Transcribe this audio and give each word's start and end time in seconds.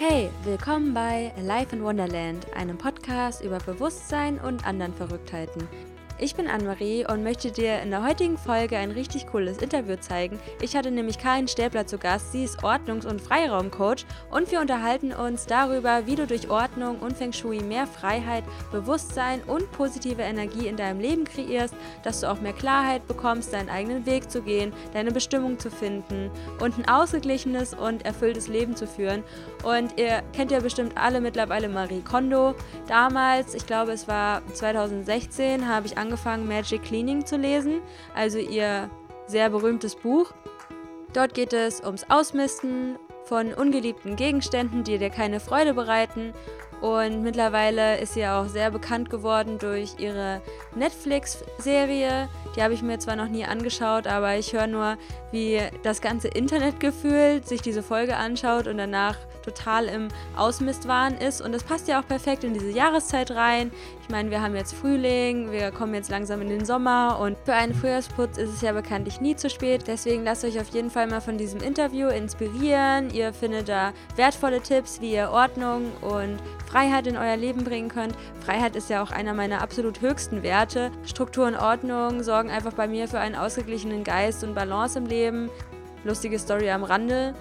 Hey, 0.00 0.30
willkommen 0.44 0.94
bei 0.94 1.32
Life 1.42 1.74
in 1.74 1.82
Wonderland, 1.82 2.46
einem 2.54 2.78
Podcast 2.78 3.42
über 3.42 3.58
Bewusstsein 3.58 4.38
und 4.38 4.64
anderen 4.64 4.94
Verrücktheiten. 4.94 5.66
Ich 6.20 6.34
bin 6.34 6.48
Anne-Marie 6.48 7.06
und 7.06 7.22
möchte 7.22 7.52
dir 7.52 7.80
in 7.80 7.90
der 7.90 8.02
heutigen 8.02 8.38
Folge 8.38 8.76
ein 8.76 8.90
richtig 8.90 9.28
cooles 9.28 9.58
Interview 9.58 9.94
zeigen. 9.94 10.40
Ich 10.60 10.74
hatte 10.74 10.90
nämlich 10.90 11.16
Karin 11.16 11.46
Stäbler 11.46 11.86
zu 11.86 11.96
Gast. 11.96 12.32
Sie 12.32 12.42
ist 12.42 12.64
Ordnungs- 12.64 13.06
und 13.06 13.20
Freiraumcoach 13.20 14.04
und 14.28 14.50
wir 14.50 14.60
unterhalten 14.60 15.12
uns 15.12 15.46
darüber, 15.46 16.06
wie 16.06 16.16
du 16.16 16.26
durch 16.26 16.50
Ordnung 16.50 16.98
und 16.98 17.16
Feng 17.16 17.32
Shui 17.32 17.60
mehr 17.60 17.86
Freiheit, 17.86 18.42
Bewusstsein 18.72 19.42
und 19.46 19.70
positive 19.70 20.22
Energie 20.22 20.66
in 20.66 20.76
deinem 20.76 20.98
Leben 20.98 21.22
kreierst, 21.22 21.74
dass 22.02 22.20
du 22.20 22.28
auch 22.28 22.40
mehr 22.40 22.52
Klarheit 22.52 23.06
bekommst, 23.06 23.52
deinen 23.52 23.68
eigenen 23.68 24.04
Weg 24.04 24.28
zu 24.28 24.42
gehen, 24.42 24.72
deine 24.92 25.12
Bestimmung 25.12 25.60
zu 25.60 25.70
finden 25.70 26.32
und 26.58 26.78
ein 26.78 26.88
ausgeglichenes 26.88 27.74
und 27.74 28.04
erfülltes 28.04 28.48
Leben 28.48 28.74
zu 28.74 28.88
führen. 28.88 29.22
Und 29.62 29.96
ihr 30.00 30.24
kennt 30.32 30.50
ja 30.50 30.58
bestimmt 30.58 30.94
alle 30.96 31.20
mittlerweile 31.20 31.68
Marie 31.68 32.00
Kondo. 32.00 32.56
Damals, 32.88 33.54
ich 33.54 33.66
glaube 33.66 33.92
es 33.92 34.08
war 34.08 34.42
2016, 34.52 35.68
habe 35.68 35.86
ich 35.86 35.96
angefangen 35.96 36.07
angefangen, 36.08 36.48
Magic 36.48 36.82
Cleaning 36.84 37.26
zu 37.26 37.36
lesen, 37.36 37.82
also 38.14 38.38
ihr 38.38 38.90
sehr 39.26 39.50
berühmtes 39.50 39.94
Buch. 39.94 40.32
Dort 41.12 41.34
geht 41.34 41.52
es 41.52 41.82
ums 41.82 42.04
Ausmisten 42.08 42.98
von 43.24 43.52
ungeliebten 43.52 44.16
Gegenständen, 44.16 44.84
die 44.84 44.96
dir 44.96 45.10
keine 45.10 45.38
Freude 45.38 45.74
bereiten. 45.74 46.32
Und 46.80 47.22
mittlerweile 47.22 47.98
ist 47.98 48.14
sie 48.14 48.26
auch 48.26 48.46
sehr 48.46 48.70
bekannt 48.70 49.10
geworden 49.10 49.58
durch 49.58 49.98
ihre 49.98 50.40
Netflix-Serie. 50.74 52.28
Die 52.54 52.62
habe 52.62 52.74
ich 52.74 52.82
mir 52.82 52.98
zwar 52.98 53.16
noch 53.16 53.28
nie 53.28 53.44
angeschaut, 53.44 54.06
aber 54.06 54.36
ich 54.36 54.52
höre 54.52 54.66
nur, 54.66 54.96
wie 55.32 55.60
das 55.82 56.00
ganze 56.00 56.28
Internetgefühl 56.28 57.42
sich 57.44 57.62
diese 57.62 57.82
Folge 57.82 58.16
anschaut 58.16 58.66
und 58.66 58.78
danach 58.78 59.16
total 59.44 59.86
im 59.86 60.08
Ausmistwahn 60.36 61.16
ist. 61.16 61.40
Und 61.40 61.52
das 61.52 61.64
passt 61.64 61.88
ja 61.88 62.00
auch 62.00 62.06
perfekt 62.06 62.44
in 62.44 62.54
diese 62.54 62.70
Jahreszeit 62.70 63.30
rein. 63.30 63.70
Ich 64.02 64.08
meine, 64.08 64.30
wir 64.30 64.40
haben 64.40 64.54
jetzt 64.54 64.74
Frühling, 64.74 65.50
wir 65.52 65.70
kommen 65.70 65.94
jetzt 65.94 66.10
langsam 66.10 66.40
in 66.42 66.48
den 66.48 66.64
Sommer 66.64 67.18
und 67.20 67.36
für 67.44 67.54
einen 67.54 67.74
Frühjahrsputz 67.74 68.38
ist 68.38 68.50
es 68.50 68.60
ja 68.60 68.72
bekanntlich 68.72 69.20
nie 69.20 69.36
zu 69.36 69.50
spät. 69.50 69.84
Deswegen 69.86 70.24
lasst 70.24 70.44
euch 70.44 70.60
auf 70.60 70.68
jeden 70.70 70.90
Fall 70.90 71.06
mal 71.06 71.20
von 71.20 71.38
diesem 71.38 71.60
Interview 71.60 72.08
inspirieren. 72.08 73.10
Ihr 73.10 73.32
findet 73.32 73.68
da 73.68 73.92
wertvolle 74.16 74.60
Tipps, 74.60 75.00
wie 75.00 75.12
ihr 75.12 75.30
Ordnung 75.30 75.92
und 76.00 76.38
Freiheit 76.68 77.06
in 77.06 77.16
euer 77.16 77.36
Leben 77.36 77.64
bringen 77.64 77.88
könnt. 77.88 78.14
Freiheit 78.44 78.76
ist 78.76 78.90
ja 78.90 79.02
auch 79.02 79.10
einer 79.10 79.32
meiner 79.32 79.62
absolut 79.62 80.02
höchsten 80.02 80.42
Werte. 80.42 80.90
Struktur 81.06 81.46
und 81.46 81.56
Ordnung 81.56 82.22
sorgen 82.22 82.50
einfach 82.50 82.74
bei 82.74 82.86
mir 82.86 83.08
für 83.08 83.18
einen 83.18 83.36
ausgeglichenen 83.36 84.04
Geist 84.04 84.44
und 84.44 84.54
Balance 84.54 84.98
im 84.98 85.06
Leben. 85.06 85.50
Lustige 86.04 86.38
Story 86.38 86.70
am 86.70 86.84
Rande. 86.84 87.34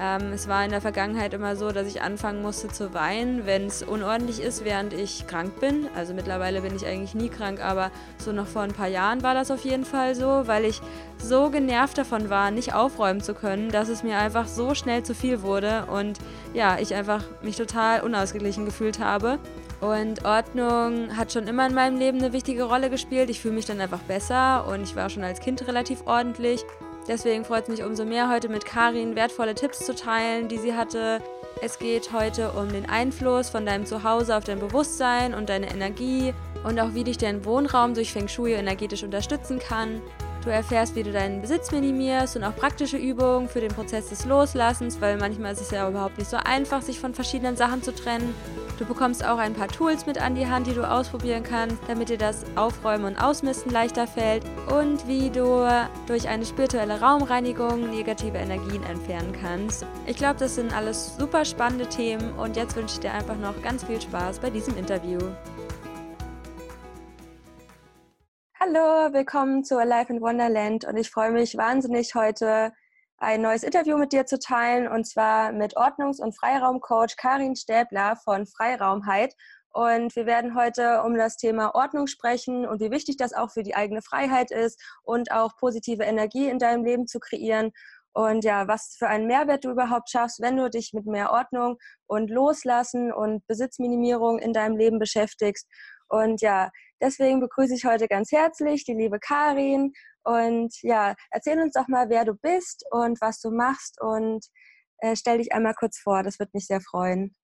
Ähm, 0.00 0.32
es 0.32 0.46
war 0.46 0.64
in 0.64 0.70
der 0.70 0.80
Vergangenheit 0.80 1.34
immer 1.34 1.56
so, 1.56 1.72
dass 1.72 1.88
ich 1.88 2.02
anfangen 2.02 2.40
musste 2.40 2.68
zu 2.68 2.94
weinen, 2.94 3.46
wenn 3.46 3.66
es 3.66 3.82
unordentlich 3.82 4.40
ist, 4.40 4.64
während 4.64 4.92
ich 4.92 5.26
krank 5.26 5.58
bin. 5.60 5.88
Also 5.96 6.14
mittlerweile 6.14 6.60
bin 6.60 6.76
ich 6.76 6.86
eigentlich 6.86 7.14
nie 7.14 7.28
krank, 7.28 7.60
aber 7.60 7.90
so 8.18 8.30
noch 8.30 8.46
vor 8.46 8.62
ein 8.62 8.72
paar 8.72 8.86
Jahren 8.86 9.22
war 9.24 9.34
das 9.34 9.50
auf 9.50 9.64
jeden 9.64 9.84
Fall 9.84 10.14
so, 10.14 10.44
weil 10.46 10.64
ich 10.64 10.80
so 11.18 11.50
genervt 11.50 11.98
davon 11.98 12.30
war, 12.30 12.52
nicht 12.52 12.74
aufräumen 12.74 13.20
zu 13.20 13.34
können, 13.34 13.70
dass 13.70 13.88
es 13.88 14.04
mir 14.04 14.18
einfach 14.18 14.46
so 14.46 14.74
schnell 14.74 15.02
zu 15.02 15.14
viel 15.14 15.42
wurde 15.42 15.86
und 15.86 16.18
ja, 16.54 16.78
ich 16.78 16.94
einfach 16.94 17.24
mich 17.42 17.56
total 17.56 18.02
unausgeglichen 18.02 18.64
gefühlt 18.64 19.00
habe. 19.00 19.40
Und 19.80 20.24
Ordnung 20.24 21.16
hat 21.16 21.32
schon 21.32 21.46
immer 21.46 21.66
in 21.66 21.74
meinem 21.74 21.98
Leben 21.98 22.18
eine 22.18 22.32
wichtige 22.32 22.64
Rolle 22.64 22.90
gespielt. 22.90 23.30
Ich 23.30 23.40
fühle 23.40 23.54
mich 23.54 23.64
dann 23.64 23.80
einfach 23.80 24.00
besser 24.00 24.66
und 24.66 24.82
ich 24.82 24.96
war 24.96 25.08
schon 25.08 25.22
als 25.22 25.40
Kind 25.40 25.66
relativ 25.68 26.04
ordentlich. 26.06 26.64
Deswegen 27.08 27.46
freut 27.46 27.62
es 27.62 27.68
mich 27.70 27.82
umso 27.82 28.04
mehr, 28.04 28.30
heute 28.30 28.50
mit 28.50 28.66
Karin 28.66 29.16
wertvolle 29.16 29.54
Tipps 29.54 29.84
zu 29.86 29.94
teilen, 29.94 30.48
die 30.48 30.58
sie 30.58 30.74
hatte. 30.74 31.22
Es 31.62 31.78
geht 31.78 32.12
heute 32.12 32.52
um 32.52 32.68
den 32.68 32.88
Einfluss 32.88 33.48
von 33.48 33.64
deinem 33.64 33.86
Zuhause 33.86 34.36
auf 34.36 34.44
dein 34.44 34.60
Bewusstsein 34.60 35.32
und 35.32 35.48
deine 35.48 35.70
Energie 35.70 36.34
und 36.64 36.78
auch 36.78 36.92
wie 36.92 37.04
dich 37.04 37.16
dein 37.16 37.46
Wohnraum 37.46 37.94
durch 37.94 38.12
Feng 38.12 38.28
Shui 38.28 38.52
energetisch 38.52 39.02
unterstützen 39.02 39.58
kann. 39.58 40.02
Du 40.44 40.50
erfährst, 40.50 40.94
wie 40.96 41.02
du 41.02 41.10
deinen 41.10 41.40
Besitz 41.40 41.72
minimierst 41.72 42.36
und 42.36 42.44
auch 42.44 42.54
praktische 42.54 42.98
Übungen 42.98 43.48
für 43.48 43.60
den 43.60 43.72
Prozess 43.72 44.10
des 44.10 44.26
Loslassens, 44.26 45.00
weil 45.00 45.16
manchmal 45.16 45.54
ist 45.54 45.62
es 45.62 45.70
ja 45.70 45.88
überhaupt 45.88 46.18
nicht 46.18 46.30
so 46.30 46.36
einfach, 46.36 46.82
sich 46.82 47.00
von 47.00 47.14
verschiedenen 47.14 47.56
Sachen 47.56 47.82
zu 47.82 47.94
trennen. 47.94 48.34
Du 48.78 48.84
bekommst 48.84 49.26
auch 49.26 49.38
ein 49.38 49.54
paar 49.54 49.66
Tools 49.66 50.06
mit 50.06 50.22
an 50.22 50.36
die 50.36 50.46
Hand, 50.46 50.68
die 50.68 50.72
du 50.72 50.88
ausprobieren 50.88 51.42
kannst, 51.42 51.78
damit 51.88 52.10
dir 52.10 52.16
das 52.16 52.44
Aufräumen 52.54 53.06
und 53.06 53.16
Ausmisten 53.16 53.72
leichter 53.72 54.06
fällt 54.06 54.44
und 54.72 55.08
wie 55.08 55.30
du 55.30 55.68
durch 56.06 56.28
eine 56.28 56.44
spirituelle 56.44 57.00
Raumreinigung 57.00 57.90
negative 57.90 58.38
Energien 58.38 58.84
entfernen 58.84 59.32
kannst. 59.32 59.84
Ich 60.06 60.16
glaube, 60.16 60.38
das 60.38 60.54
sind 60.54 60.72
alles 60.72 61.16
super 61.16 61.44
spannende 61.44 61.88
Themen 61.88 62.38
und 62.38 62.54
jetzt 62.54 62.76
wünsche 62.76 62.94
ich 62.94 63.00
dir 63.00 63.12
einfach 63.12 63.36
noch 63.36 63.60
ganz 63.62 63.82
viel 63.82 64.00
Spaß 64.00 64.38
bei 64.38 64.48
diesem 64.48 64.76
Interview. 64.78 65.18
Hallo, 68.60 69.12
willkommen 69.12 69.64
zu 69.64 69.76
Alive 69.76 70.12
in 70.12 70.20
Wonderland 70.20 70.84
und 70.84 70.96
ich 70.96 71.10
freue 71.10 71.32
mich 71.32 71.56
wahnsinnig 71.56 72.14
heute 72.14 72.72
ein 73.18 73.42
neues 73.42 73.64
Interview 73.64 73.98
mit 73.98 74.12
dir 74.12 74.26
zu 74.26 74.38
teilen 74.38 74.86
und 74.86 75.04
zwar 75.04 75.52
mit 75.52 75.76
Ordnungs- 75.76 76.20
und 76.20 76.36
Freiraumcoach 76.36 77.16
Karin 77.16 77.56
Stäbler 77.56 78.16
von 78.16 78.46
Freiraumheit. 78.46 79.34
Und 79.70 80.14
wir 80.16 80.24
werden 80.24 80.54
heute 80.54 81.02
um 81.02 81.16
das 81.16 81.36
Thema 81.36 81.74
Ordnung 81.74 82.06
sprechen 82.06 82.66
und 82.66 82.80
wie 82.80 82.90
wichtig 82.90 83.16
das 83.16 83.32
auch 83.32 83.50
für 83.50 83.62
die 83.62 83.74
eigene 83.74 84.02
Freiheit 84.02 84.50
ist 84.50 84.80
und 85.02 85.30
auch 85.32 85.56
positive 85.56 86.04
Energie 86.04 86.48
in 86.48 86.58
deinem 86.58 86.84
Leben 86.84 87.06
zu 87.06 87.18
kreieren. 87.18 87.72
Und 88.12 88.44
ja, 88.44 88.66
was 88.66 88.96
für 88.98 89.08
einen 89.08 89.26
Mehrwert 89.26 89.64
du 89.64 89.70
überhaupt 89.70 90.10
schaffst, 90.10 90.40
wenn 90.40 90.56
du 90.56 90.70
dich 90.70 90.92
mit 90.92 91.06
mehr 91.06 91.30
Ordnung 91.30 91.76
und 92.06 92.30
Loslassen 92.30 93.12
und 93.12 93.46
Besitzminimierung 93.46 94.38
in 94.38 94.52
deinem 94.52 94.76
Leben 94.76 94.98
beschäftigst. 94.98 95.68
Und 96.08 96.40
ja, 96.40 96.70
deswegen 97.00 97.40
begrüße 97.40 97.74
ich 97.74 97.84
heute 97.84 98.08
ganz 98.08 98.32
herzlich 98.32 98.84
die 98.84 98.94
liebe 98.94 99.18
Karin. 99.20 99.92
Und 100.24 100.74
ja, 100.82 101.14
erzähl 101.30 101.60
uns 101.60 101.74
doch 101.74 101.88
mal, 101.88 102.08
wer 102.08 102.24
du 102.24 102.34
bist 102.34 102.84
und 102.90 103.20
was 103.20 103.40
du 103.40 103.50
machst 103.50 104.00
und 104.00 104.44
äh, 104.98 105.16
stell 105.16 105.38
dich 105.38 105.52
einmal 105.52 105.74
kurz 105.74 105.98
vor. 105.98 106.22
Das 106.22 106.38
wird 106.38 106.52
mich 106.54 106.66
sehr 106.66 106.80
freuen. 106.80 107.34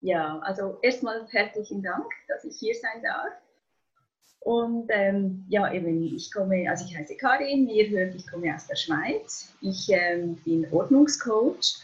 Ja, 0.00 0.38
also 0.40 0.78
erstmal 0.82 1.26
herzlichen 1.28 1.82
Dank, 1.82 2.06
dass 2.28 2.44
ich 2.44 2.56
hier 2.58 2.74
sein 2.74 3.02
darf. 3.02 3.32
Und 4.40 4.86
ähm, 4.90 5.44
ja, 5.48 5.72
eben, 5.72 6.04
ich 6.14 6.32
komme, 6.32 6.70
also 6.70 6.84
ich 6.84 6.96
heiße 6.96 7.16
Karin, 7.16 7.68
ihr 7.68 7.88
hört, 7.88 8.14
ich 8.14 8.26
komme 8.30 8.54
aus 8.54 8.66
der 8.68 8.76
Schweiz. 8.76 9.52
Ich 9.60 9.88
ähm, 9.90 10.36
bin 10.44 10.72
Ordnungscoach 10.72 11.82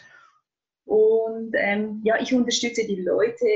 und 0.85 1.55
ähm, 1.57 2.01
ja, 2.05 2.21
ich 2.21 2.33
unterstütze 2.33 2.87
die 2.87 3.03
Leute, 3.03 3.49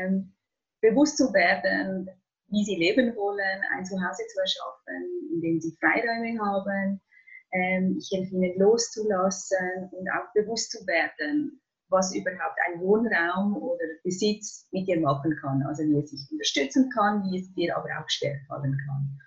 ähm, 0.00 0.32
bewusst 0.80 1.18
zu 1.18 1.32
werden, 1.32 2.10
wie 2.48 2.64
sie 2.64 2.76
leben 2.76 3.14
wollen, 3.16 3.60
ein 3.76 3.84
Zuhause 3.84 4.22
zu 4.26 4.40
erschaffen, 4.40 5.30
in 5.32 5.40
dem 5.40 5.60
sie 5.60 5.76
Freiräume 5.80 6.38
haben. 6.40 7.00
Ähm, 7.52 7.96
ich 7.98 8.10
helfe 8.12 8.34
ihnen 8.34 8.58
loszulassen 8.58 9.88
und 9.92 10.08
auch 10.10 10.32
bewusst 10.34 10.70
zu 10.70 10.86
werden, 10.86 11.60
was 11.88 12.14
überhaupt 12.14 12.58
ein 12.66 12.80
Wohnraum 12.80 13.56
oder 13.56 13.84
Besitz 14.04 14.66
mit 14.72 14.86
dir 14.86 15.00
machen 15.00 15.36
kann. 15.40 15.62
Also 15.62 15.82
wie 15.84 15.98
es 15.98 16.10
sich 16.10 16.20
unterstützen 16.30 16.90
kann, 16.90 17.24
wie 17.24 17.40
es 17.40 17.52
dir 17.54 17.76
aber 17.76 17.88
auch 17.98 18.08
schwer 18.08 18.38
fallen 18.48 18.76
kann. 18.86 19.18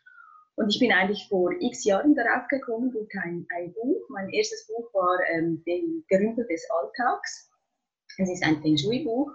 Und 0.55 0.69
ich 0.69 0.79
bin 0.79 0.91
eigentlich 0.91 1.27
vor 1.27 1.51
x 1.59 1.85
Jahren 1.85 2.13
darauf 2.13 2.47
gekommen 2.47 2.91
durch 2.91 3.09
ein, 3.23 3.47
ein 3.57 3.73
Buch. 3.73 4.01
Mein 4.09 4.29
erstes 4.29 4.67
Buch 4.67 4.93
war 4.93 5.17
ähm, 5.33 5.63
Den 5.65 6.03
Gerümpel 6.07 6.45
des 6.47 6.67
Alltags. 6.69 7.49
Es 8.17 8.29
ist 8.29 8.43
ein 8.43 8.61
Feng 8.61 8.77
Shui-Buch. 8.77 9.31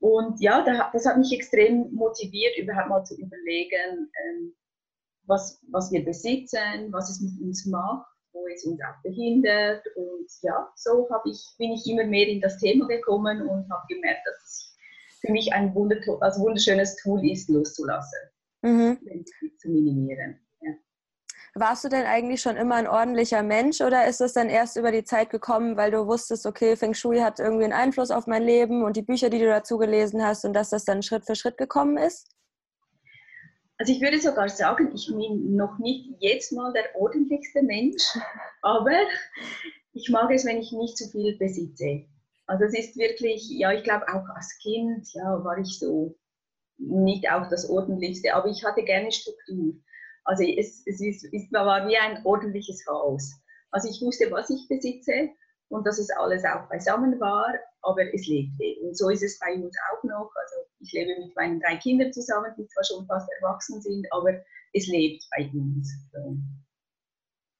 Und 0.00 0.40
ja, 0.40 0.64
das 0.92 1.06
hat 1.06 1.18
mich 1.18 1.32
extrem 1.32 1.92
motiviert, 1.92 2.56
überhaupt 2.58 2.88
mal 2.88 3.04
zu 3.04 3.16
überlegen, 3.16 4.10
ähm, 4.24 4.54
was, 5.26 5.62
was 5.70 5.92
wir 5.92 6.04
besitzen, 6.04 6.90
was 6.90 7.10
es 7.10 7.20
mit 7.20 7.40
uns 7.40 7.66
macht, 7.66 8.06
wo 8.32 8.46
es 8.48 8.64
uns 8.64 8.80
auch 8.82 9.02
behindert. 9.02 9.84
Und 9.96 10.26
ja, 10.40 10.68
so 10.74 11.06
ich, 11.26 11.54
bin 11.58 11.72
ich 11.72 11.86
immer 11.86 12.04
mehr 12.04 12.26
in 12.28 12.40
das 12.40 12.58
Thema 12.58 12.86
gekommen 12.86 13.42
und 13.42 13.70
habe 13.70 13.86
gemerkt, 13.88 14.26
dass 14.26 14.42
es 14.42 14.76
für 15.20 15.32
mich 15.32 15.52
ein 15.52 15.76
also 16.20 16.40
wunderschönes 16.40 16.96
Tool 16.96 17.30
ist, 17.30 17.50
loszulassen, 17.50 18.20
mhm. 18.62 18.98
zu 19.58 19.68
minimieren. 19.68 20.40
Warst 21.54 21.84
du 21.84 21.88
denn 21.88 22.06
eigentlich 22.06 22.40
schon 22.40 22.56
immer 22.56 22.76
ein 22.76 22.86
ordentlicher 22.86 23.42
Mensch 23.42 23.80
oder 23.80 24.06
ist 24.06 24.20
es 24.20 24.32
dann 24.32 24.48
erst 24.48 24.76
über 24.76 24.92
die 24.92 25.04
Zeit 25.04 25.30
gekommen, 25.30 25.76
weil 25.76 25.90
du 25.90 26.06
wusstest, 26.06 26.46
okay, 26.46 26.76
Feng 26.76 26.94
Shui 26.94 27.18
hat 27.18 27.40
irgendwie 27.40 27.64
einen 27.64 27.72
Einfluss 27.72 28.10
auf 28.10 28.26
mein 28.26 28.44
Leben 28.44 28.84
und 28.84 28.96
die 28.96 29.02
Bücher, 29.02 29.30
die 29.30 29.40
du 29.40 29.46
dazu 29.46 29.76
gelesen 29.76 30.24
hast 30.24 30.44
und 30.44 30.52
dass 30.52 30.70
das 30.70 30.84
dann 30.84 31.02
Schritt 31.02 31.26
für 31.26 31.34
Schritt 31.34 31.56
gekommen 31.56 31.96
ist? 31.96 32.28
Also 33.78 33.92
ich 33.92 34.00
würde 34.00 34.20
sogar 34.20 34.48
sagen, 34.48 34.92
ich 34.94 35.06
bin 35.08 35.56
noch 35.56 35.78
nicht 35.78 36.10
jetzt 36.18 36.52
mal 36.52 36.72
der 36.72 36.94
ordentlichste 36.94 37.62
Mensch, 37.62 38.02
aber 38.62 38.92
ich 39.92 40.08
mag 40.10 40.30
es, 40.30 40.44
wenn 40.44 40.58
ich 40.58 40.70
nicht 40.70 40.98
zu 40.98 41.08
viel 41.08 41.36
besitze. 41.36 42.04
Also 42.46 42.64
es 42.64 42.78
ist 42.78 42.96
wirklich, 42.96 43.48
ja, 43.48 43.72
ich 43.72 43.82
glaube 43.82 44.06
auch 44.08 44.28
als 44.34 44.58
Kind, 44.58 45.08
ja, 45.14 45.42
war 45.44 45.58
ich 45.58 45.78
so 45.78 46.14
nicht 46.78 47.30
auch 47.30 47.48
das 47.48 47.68
Ordentlichste, 47.68 48.34
aber 48.34 48.48
ich 48.48 48.64
hatte 48.64 48.82
gerne 48.82 49.10
Struktur. 49.12 49.74
Also 50.24 50.44
es, 50.44 50.82
es, 50.86 51.00
ist, 51.00 51.24
es 51.32 51.52
war 51.52 51.86
wie 51.88 51.96
ein 51.96 52.24
ordentliches 52.24 52.84
Haus. 52.88 53.32
Also 53.70 53.88
ich 53.88 54.00
wusste, 54.02 54.30
was 54.30 54.50
ich 54.50 54.66
besitze 54.68 55.30
und 55.68 55.86
dass 55.86 55.98
es 55.98 56.10
alles 56.10 56.44
auch 56.44 56.68
beisammen 56.68 57.18
war, 57.20 57.54
aber 57.82 58.02
es 58.12 58.26
lebte. 58.26 58.76
Und 58.82 58.96
so 58.96 59.08
ist 59.08 59.22
es 59.22 59.38
bei 59.38 59.54
uns 59.54 59.76
auch 59.92 60.02
noch. 60.04 60.30
Also 60.34 60.56
ich 60.80 60.92
lebe 60.92 61.20
mit 61.20 61.34
meinen 61.36 61.60
drei 61.60 61.76
Kindern 61.76 62.12
zusammen, 62.12 62.52
die 62.58 62.66
zwar 62.68 62.84
schon 62.84 63.06
fast 63.06 63.28
erwachsen 63.40 63.80
sind, 63.80 64.06
aber 64.10 64.32
es 64.72 64.86
lebt 64.88 65.24
bei 65.36 65.50
uns. 65.54 65.88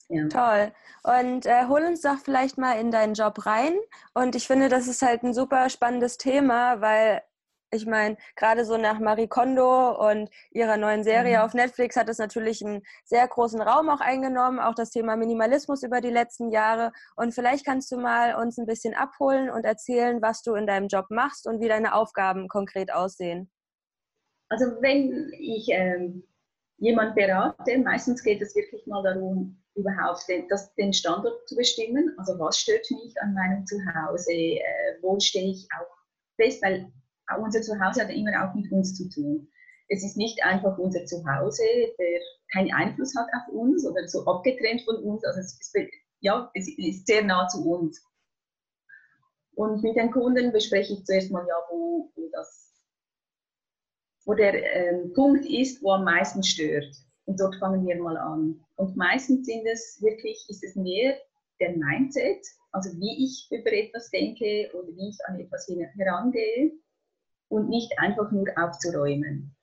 Ja. 0.09 0.27
Toll. 0.29 0.73
Und 1.05 1.47
äh, 1.47 1.67
hol 1.69 1.85
uns 1.85 2.01
doch 2.01 2.19
vielleicht 2.19 2.59
mal 2.59 2.79
in 2.81 2.91
deinen 2.91 3.15
Job 3.15 3.47
rein. 3.47 3.75
Und 4.13 4.35
ich 4.35 4.47
finde, 4.49 4.69
das 4.69 4.89
ist 4.89 5.03
halt 5.03 5.23
ein 5.23 5.33
super 5.33 5.71
spannendes 5.71 6.19
Thema, 6.19 6.81
weil 6.81 7.23
ich 7.73 7.87
meine, 7.87 8.17
gerade 8.37 8.65
so 8.65 8.77
nach 8.77 8.99
Marie 8.99 9.29
Kondo 9.29 10.11
und 10.11 10.29
ihrer 10.51 10.77
neuen 10.77 11.05
Serie 11.05 11.39
mhm. 11.39 11.45
auf 11.45 11.55
Netflix 11.55 11.97
hat 11.97 12.09
es 12.09 12.19
natürlich 12.19 12.65
einen 12.65 12.83
sehr 13.05 13.27
großen 13.27 13.61
Raum 13.61 13.89
auch 13.89 14.01
eingenommen, 14.01 14.59
auch 14.59 14.75
das 14.75 14.91
Thema 14.91 15.17
Minimalismus 15.17 15.83
über 15.83 16.01
die 16.01 16.11
letzten 16.11 16.51
Jahre. 16.51 16.93
Und 17.17 17.33
vielleicht 17.33 17.65
kannst 17.65 17.93
du 17.93 17.99
mal 17.99 18.35
uns 18.35 18.59
ein 18.59 18.67
bisschen 18.67 18.95
abholen 18.95 19.51
und 19.51 19.65
erzählen, 19.65 20.21
was 20.21 20.43
du 20.43 20.55
in 20.55 20.67
deinem 20.67 20.89
Job 20.89 21.07
machst 21.11 21.47
und 21.47 21.61
wie 21.61 21.69
deine 21.69 21.95
Aufgaben 21.95 22.49
konkret 22.49 22.93
aussehen. 22.93 23.51
Also 24.49 24.67
wenn 24.81 25.31
ich 25.39 25.69
ähm, 25.71 26.25
jemand 26.79 27.15
berate, 27.15 27.79
meistens 27.79 28.23
geht 28.25 28.43
es 28.43 28.57
wirklich 28.57 28.85
mal 28.87 29.03
darum, 29.05 29.57
überhaupt 29.77 30.29
den, 30.29 30.49
das, 30.49 30.75
den 30.75 30.93
Standort 30.93 31.49
zu 31.49 31.55
bestimmen. 31.55 32.13
Also 32.19 32.37
was 32.41 32.59
stört 32.59 32.91
mich 32.91 33.15
an 33.23 33.33
meinem 33.35 33.65
Zuhause, 33.65 34.33
äh, 34.33 34.63
wo 35.01 35.19
stehe 35.21 35.53
ich 35.53 35.69
auch 35.79 35.87
fest, 36.37 36.61
weil 36.65 36.91
unser 37.39 37.63
Zuhause 37.63 38.03
hat 38.03 38.11
immer 38.11 38.33
auch 38.43 38.55
mit 38.55 38.71
uns 38.73 38.95
zu 38.95 39.09
tun. 39.09 39.49
Es 39.89 40.05
ist 40.05 40.17
nicht 40.17 40.43
einfach 40.45 40.79
unser 40.79 41.05
Zuhause, 41.05 41.65
der 41.99 42.21
keinen 42.53 42.73
Einfluss 42.73 43.15
hat 43.17 43.27
auf 43.35 43.53
uns 43.53 43.87
oder 43.87 44.07
so 44.07 44.25
abgetrennt 44.25 44.83
von 44.83 44.97
uns. 44.97 45.25
Also 45.25 45.41
es 45.41 45.59
ist, 45.61 45.77
ja, 46.21 46.51
es 46.55 46.69
ist 46.69 47.07
sehr 47.07 47.25
nah 47.25 47.49
zu 47.49 47.69
uns. 47.69 48.05
Und 49.55 49.83
mit 49.83 49.97
den 49.97 50.11
Kunden 50.11 50.53
bespreche 50.53 50.95
ich 50.95 51.05
zuerst 51.05 51.31
mal, 51.31 51.45
ja, 51.47 51.55
wo, 51.71 52.11
wo, 52.15 52.29
das, 52.33 52.73
wo 54.25 54.35
der 54.35 54.55
ähm, 54.55 55.13
Punkt 55.13 55.45
ist, 55.45 55.83
wo 55.83 55.93
am 55.93 56.05
meisten 56.05 56.43
stört. 56.43 56.97
Und 57.27 57.39
dort 57.39 57.57
fangen 57.57 57.87
wir 57.87 58.01
mal 58.03 58.17
an. 58.17 58.65
Und 58.77 58.97
meistens 58.97 59.47
sind 59.47 59.67
es 59.67 60.01
wirklich, 60.01 60.45
ist 60.49 60.65
es 60.65 60.77
mehr 60.77 61.17
der 61.61 61.77
Mindset, 61.77 62.45
also 62.73 62.91
wie 62.99 63.25
ich 63.25 63.49
über 63.51 63.73
etwas 63.73 64.11
denke 64.11 64.71
oder 64.73 64.89
wie 64.97 65.11
ich 65.11 65.19
an 65.27 65.39
etwas 65.39 65.69
herangehe 65.69 66.73
und 67.51 67.69
nicht 67.69 67.99
einfach 67.99 68.31
nur 68.31 68.47
aufzuräumen. 68.57 69.55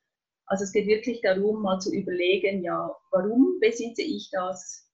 Also 0.45 0.63
es 0.63 0.71
geht 0.71 0.87
wirklich 0.87 1.21
darum, 1.21 1.61
mal 1.61 1.79
zu 1.79 1.93
überlegen, 1.93 2.63
ja, 2.63 2.95
warum 3.11 3.59
besitze 3.59 4.01
ich 4.01 4.29
das? 4.31 4.85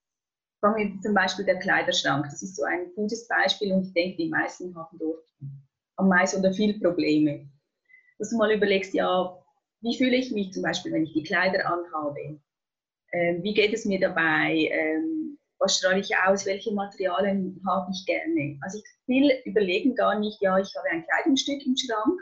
Fangen 0.61 0.95
wir 0.95 1.01
zum 1.01 1.13
Beispiel 1.13 1.45
der 1.45 1.59
Kleiderschrank. 1.59 2.25
Das 2.29 2.41
ist 2.41 2.55
so 2.55 2.63
ein 2.63 2.91
gutes 2.95 3.27
Beispiel 3.27 3.73
und 3.73 3.87
ich 3.87 3.93
denke, 3.93 4.17
die 4.17 4.29
meisten 4.29 4.75
haben 4.75 4.97
dort 4.97 5.25
am 5.97 6.07
meisten 6.07 6.39
oder 6.39 6.53
viel 6.53 6.79
Probleme. 6.79 7.49
Dass 8.17 8.29
du 8.29 8.37
mal 8.37 8.51
überlegst, 8.51 8.93
ja, 8.93 9.37
wie 9.81 9.97
fühle 9.97 10.15
ich 10.15 10.31
mich 10.31 10.53
zum 10.53 10.63
Beispiel, 10.63 10.93
wenn 10.93 11.03
ich 11.03 11.13
die 11.13 11.23
Kleider 11.23 11.65
anhabe? 11.65 12.39
Ähm, 13.11 13.43
wie 13.43 13.53
geht 13.53 13.73
es 13.73 13.85
mir 13.85 13.99
dabei? 13.99 14.69
Ähm, 14.71 15.37
was 15.59 15.77
strahle 15.77 15.99
ich 15.99 16.15
aus? 16.25 16.45
Welche 16.45 16.73
Materialien 16.73 17.61
habe 17.67 17.91
ich 17.91 18.05
gerne? 18.05 18.57
Also 18.61 18.79
ich 18.79 18.85
will 19.07 19.31
überlegen 19.45 19.95
gar 19.95 20.17
nicht, 20.19 20.41
ja, 20.41 20.57
ich 20.57 20.73
habe 20.75 20.89
ein 20.89 21.05
Kleidungsstück 21.05 21.65
im 21.65 21.75
Schrank 21.75 22.19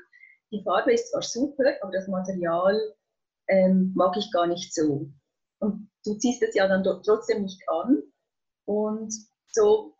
die 0.51 0.63
Farbe 0.63 0.93
ist 0.93 1.11
zwar 1.11 1.21
super, 1.21 1.75
aber 1.81 1.91
das 1.91 2.07
Material 2.07 2.77
ähm, 3.47 3.93
mag 3.95 4.15
ich 4.17 4.31
gar 4.31 4.47
nicht 4.47 4.73
so. 4.73 5.09
Und 5.59 5.89
du 6.05 6.15
ziehst 6.15 6.41
es 6.43 6.55
ja 6.55 6.67
dann 6.67 6.83
trotzdem 6.83 7.43
nicht 7.43 7.61
an. 7.69 8.01
Und 8.65 9.13
so 9.47 9.93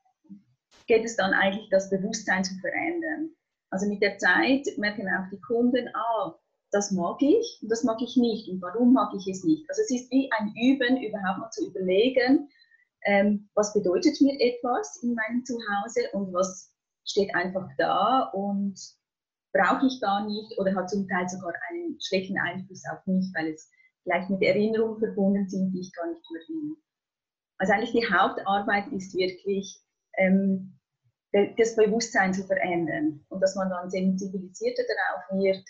geht 0.88 1.06
es 1.06 1.16
dann 1.16 1.34
eigentlich, 1.34 1.70
das 1.70 1.90
Bewusstsein 1.90 2.44
zu 2.44 2.56
verändern. 2.60 3.32
Also 3.70 3.88
mit 3.88 4.02
der 4.02 4.18
Zeit 4.18 4.68
merken 4.78 5.08
auch 5.08 5.30
die 5.32 5.40
Kunden, 5.40 5.90
ah, 5.96 6.36
das 6.72 6.92
mag 6.92 7.22
ich 7.22 7.60
und 7.62 7.70
das 7.70 7.84
mag 7.84 8.02
ich 8.02 8.16
nicht 8.18 8.50
und 8.50 8.62
warum 8.62 8.94
mag 8.94 9.14
ich 9.16 9.28
es 9.28 9.44
nicht. 9.44 9.70
Also 9.70 9.82
es 9.82 9.92
ist 9.92 10.12
wie 10.12 10.30
ein 10.32 10.54
Üben, 10.56 11.02
überhaupt 11.02 11.40
mal 11.40 11.50
zu 11.52 11.68
überlegen, 11.68 12.50
ähm, 13.06 13.50
was 13.56 13.74
bedeutet 13.74 14.20
mir 14.22 14.40
etwas 14.40 15.02
in 15.04 15.16
meinem 15.16 15.44
Zuhause 15.44 16.10
und 16.14 16.34
was 16.34 16.74
steht 17.04 17.34
einfach 17.36 17.68
da 17.78 18.30
und 18.34 18.80
brauche 19.54 19.86
ich 19.88 20.00
gar 20.02 20.26
nicht 20.26 20.58
oder 20.58 20.76
hat 20.76 20.90
zum 20.90 21.08
Teil 21.08 21.28
sogar 21.28 21.54
einen 21.70 22.00
schlechten 22.00 22.38
Einfluss 22.40 22.84
auf 22.92 23.06
mich, 23.06 23.32
weil 23.36 23.54
es 23.54 23.70
vielleicht 24.04 24.30
mit 24.30 24.42
Erinnerungen 24.42 25.00
verbunden 25.00 25.48
sind, 25.48 25.72
die 25.72 25.82
ich 25.82 25.94
gar 25.94 26.08
nicht 26.08 26.22
mehr 26.32 26.42
will. 26.48 26.78
Also 27.58 27.74
eigentlich 27.74 27.92
die 27.92 28.12
Hauptarbeit 28.12 28.88
ist 28.92 29.14
wirklich, 29.16 29.80
ähm, 30.18 30.78
das 31.32 31.76
Bewusstsein 31.76 32.34
zu 32.34 32.44
verändern 32.46 33.24
und 33.30 33.40
dass 33.40 33.56
man 33.56 33.70
dann 33.70 33.90
sensibilisierter 33.90 34.84
darauf 34.84 35.42
wird, 35.42 35.64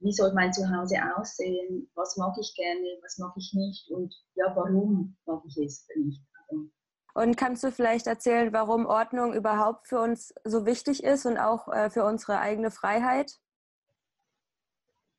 wie 0.00 0.12
soll 0.12 0.32
mein 0.32 0.52
Zuhause 0.52 0.96
aussehen, 1.16 1.90
was 1.94 2.16
mag 2.16 2.34
ich 2.40 2.54
gerne, 2.56 2.98
was 3.02 3.18
mag 3.18 3.32
ich 3.36 3.52
nicht 3.54 3.90
und 3.90 4.14
ja, 4.34 4.50
warum 4.56 5.16
mag 5.26 5.42
ich 5.46 5.58
es 5.58 5.86
nicht. 5.96 6.22
Und 7.14 7.36
kannst 7.36 7.62
du 7.62 7.70
vielleicht 7.70 8.06
erzählen, 8.06 8.52
warum 8.52 8.86
Ordnung 8.86 9.34
überhaupt 9.34 9.86
für 9.86 10.00
uns 10.00 10.34
so 10.44 10.64
wichtig 10.64 11.04
ist 11.04 11.26
und 11.26 11.36
auch 11.36 11.68
äh, 11.68 11.90
für 11.90 12.04
unsere 12.04 12.38
eigene 12.40 12.70
Freiheit? 12.70 13.38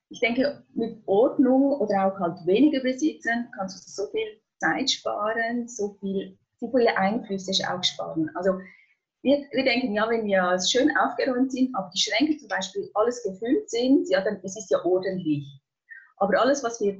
Ich 0.09 0.19
denke, 0.19 0.63
mit 0.73 1.01
Ordnung 1.07 1.73
oder 1.79 2.05
auch 2.05 2.19
halt 2.19 2.45
weniger 2.45 2.81
besitzen 2.81 3.49
kannst 3.55 3.87
du 3.87 4.03
so 4.03 4.09
viel 4.11 4.41
Zeit 4.59 4.89
sparen, 4.89 5.67
so, 5.67 5.97
viel, 5.99 6.37
so 6.59 6.71
viele 6.71 6.95
Einflüsse 6.97 7.51
auch 7.71 7.83
sparen. 7.83 8.29
Also 8.35 8.59
wir, 9.21 9.45
wir 9.51 9.63
denken, 9.63 9.93
ja, 9.93 10.07
wenn 10.09 10.25
wir 10.25 10.59
schön 10.59 10.95
aufgeräumt 10.97 11.51
sind, 11.51 11.75
aber 11.75 11.89
die 11.93 11.99
Schränke 11.99 12.37
zum 12.37 12.47
Beispiel 12.47 12.89
alles 12.93 13.23
gefüllt 13.23 13.69
sind, 13.69 14.09
ja, 14.09 14.21
dann 14.21 14.39
es 14.43 14.57
ist 14.57 14.69
ja 14.69 14.83
ordentlich. 14.83 15.45
Aber 16.17 16.39
alles, 16.39 16.63
was 16.63 16.79
wir 16.81 16.99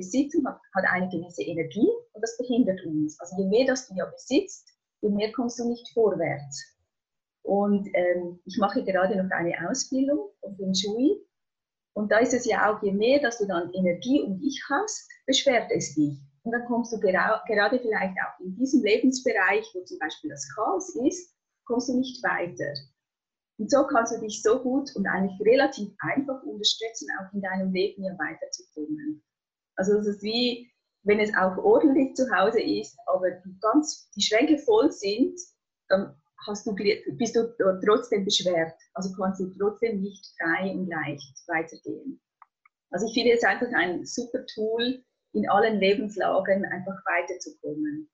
besitzen, 0.00 0.46
hat, 0.46 0.60
hat 0.74 0.84
eine 0.90 1.08
gewisse 1.08 1.42
Energie 1.42 1.88
und 2.12 2.22
das 2.22 2.36
behindert 2.38 2.84
uns. 2.84 3.18
Also 3.20 3.36
je 3.38 3.48
mehr 3.48 3.66
das 3.66 3.86
du 3.88 3.94
ja 3.94 4.06
besitzt, 4.06 4.68
je 5.02 5.10
mehr 5.10 5.32
kommst 5.32 5.58
du 5.58 5.68
nicht 5.68 5.86
vorwärts. 5.94 6.76
Und 7.42 7.88
ähm, 7.94 8.40
ich 8.44 8.58
mache 8.58 8.84
gerade 8.84 9.16
noch 9.22 9.30
eine 9.30 9.54
Ausbildung 9.68 10.30
von 10.40 10.56
Feng 10.56 10.74
Shui. 10.74 11.26
Und 11.94 12.12
da 12.12 12.18
ist 12.18 12.34
es 12.34 12.44
ja 12.46 12.70
auch, 12.70 12.82
je 12.82 12.92
mehr, 12.92 13.20
dass 13.20 13.38
du 13.38 13.46
dann 13.46 13.72
Energie 13.72 14.22
um 14.22 14.38
dich 14.38 14.62
hast, 14.70 15.08
beschwert 15.26 15.70
es 15.70 15.94
dich. 15.94 16.18
Und 16.42 16.52
dann 16.52 16.64
kommst 16.66 16.92
du 16.92 17.00
gera 17.00 17.42
gerade 17.46 17.78
vielleicht 17.80 18.14
auch 18.24 18.40
in 18.40 18.56
diesem 18.56 18.82
Lebensbereich, 18.82 19.66
wo 19.74 19.84
zum 19.84 19.98
Beispiel 19.98 20.30
das 20.30 20.48
Chaos 20.54 20.94
ist, 21.06 21.34
kommst 21.66 21.88
du 21.88 21.98
nicht 21.98 22.22
weiter. 22.22 22.72
Und 23.58 23.70
so 23.70 23.86
kannst 23.86 24.14
du 24.14 24.20
dich 24.20 24.42
so 24.42 24.62
gut 24.62 24.90
und 24.96 25.06
eigentlich 25.06 25.38
relativ 25.46 25.92
einfach 25.98 26.42
unterstützen, 26.44 27.08
auch 27.20 27.32
in 27.34 27.42
deinem 27.42 27.72
Leben 27.72 28.02
hier 28.02 28.16
weiterzukommen. 28.18 29.22
Also 29.76 29.98
es 29.98 30.06
ist 30.06 30.22
wie, 30.22 30.70
wenn 31.04 31.20
es 31.20 31.34
auch 31.36 31.56
ordentlich 31.58 32.14
zu 32.14 32.30
Hause 32.30 32.60
ist, 32.60 32.96
aber 33.06 33.30
ganz 33.60 34.10
die 34.16 34.22
Schränke 34.22 34.58
voll 34.58 34.92
sind, 34.92 35.38
dann 35.88 36.14
hast 36.46 36.66
du, 36.66 36.74
bist 36.74 37.36
du 37.36 37.54
trotzdem 37.84 38.24
beschwert. 38.24 38.72
Also 38.94 39.14
kannst 39.16 39.40
du 39.40 39.50
trotzdem 39.58 40.00
nicht 40.00 40.26
frei 40.38 40.70
und 40.72 40.88
leicht 40.88 41.42
weitergehen. 41.46 42.20
Also 42.90 43.06
ich 43.06 43.14
finde 43.14 43.32
es 43.32 43.44
einfach 43.44 43.68
ein 43.74 44.04
super 44.04 44.44
Tool, 44.54 45.02
in 45.32 45.48
allen 45.48 45.78
Lebenslagen 45.78 46.64
einfach 46.64 46.98
weiterzukommen. 47.06 48.10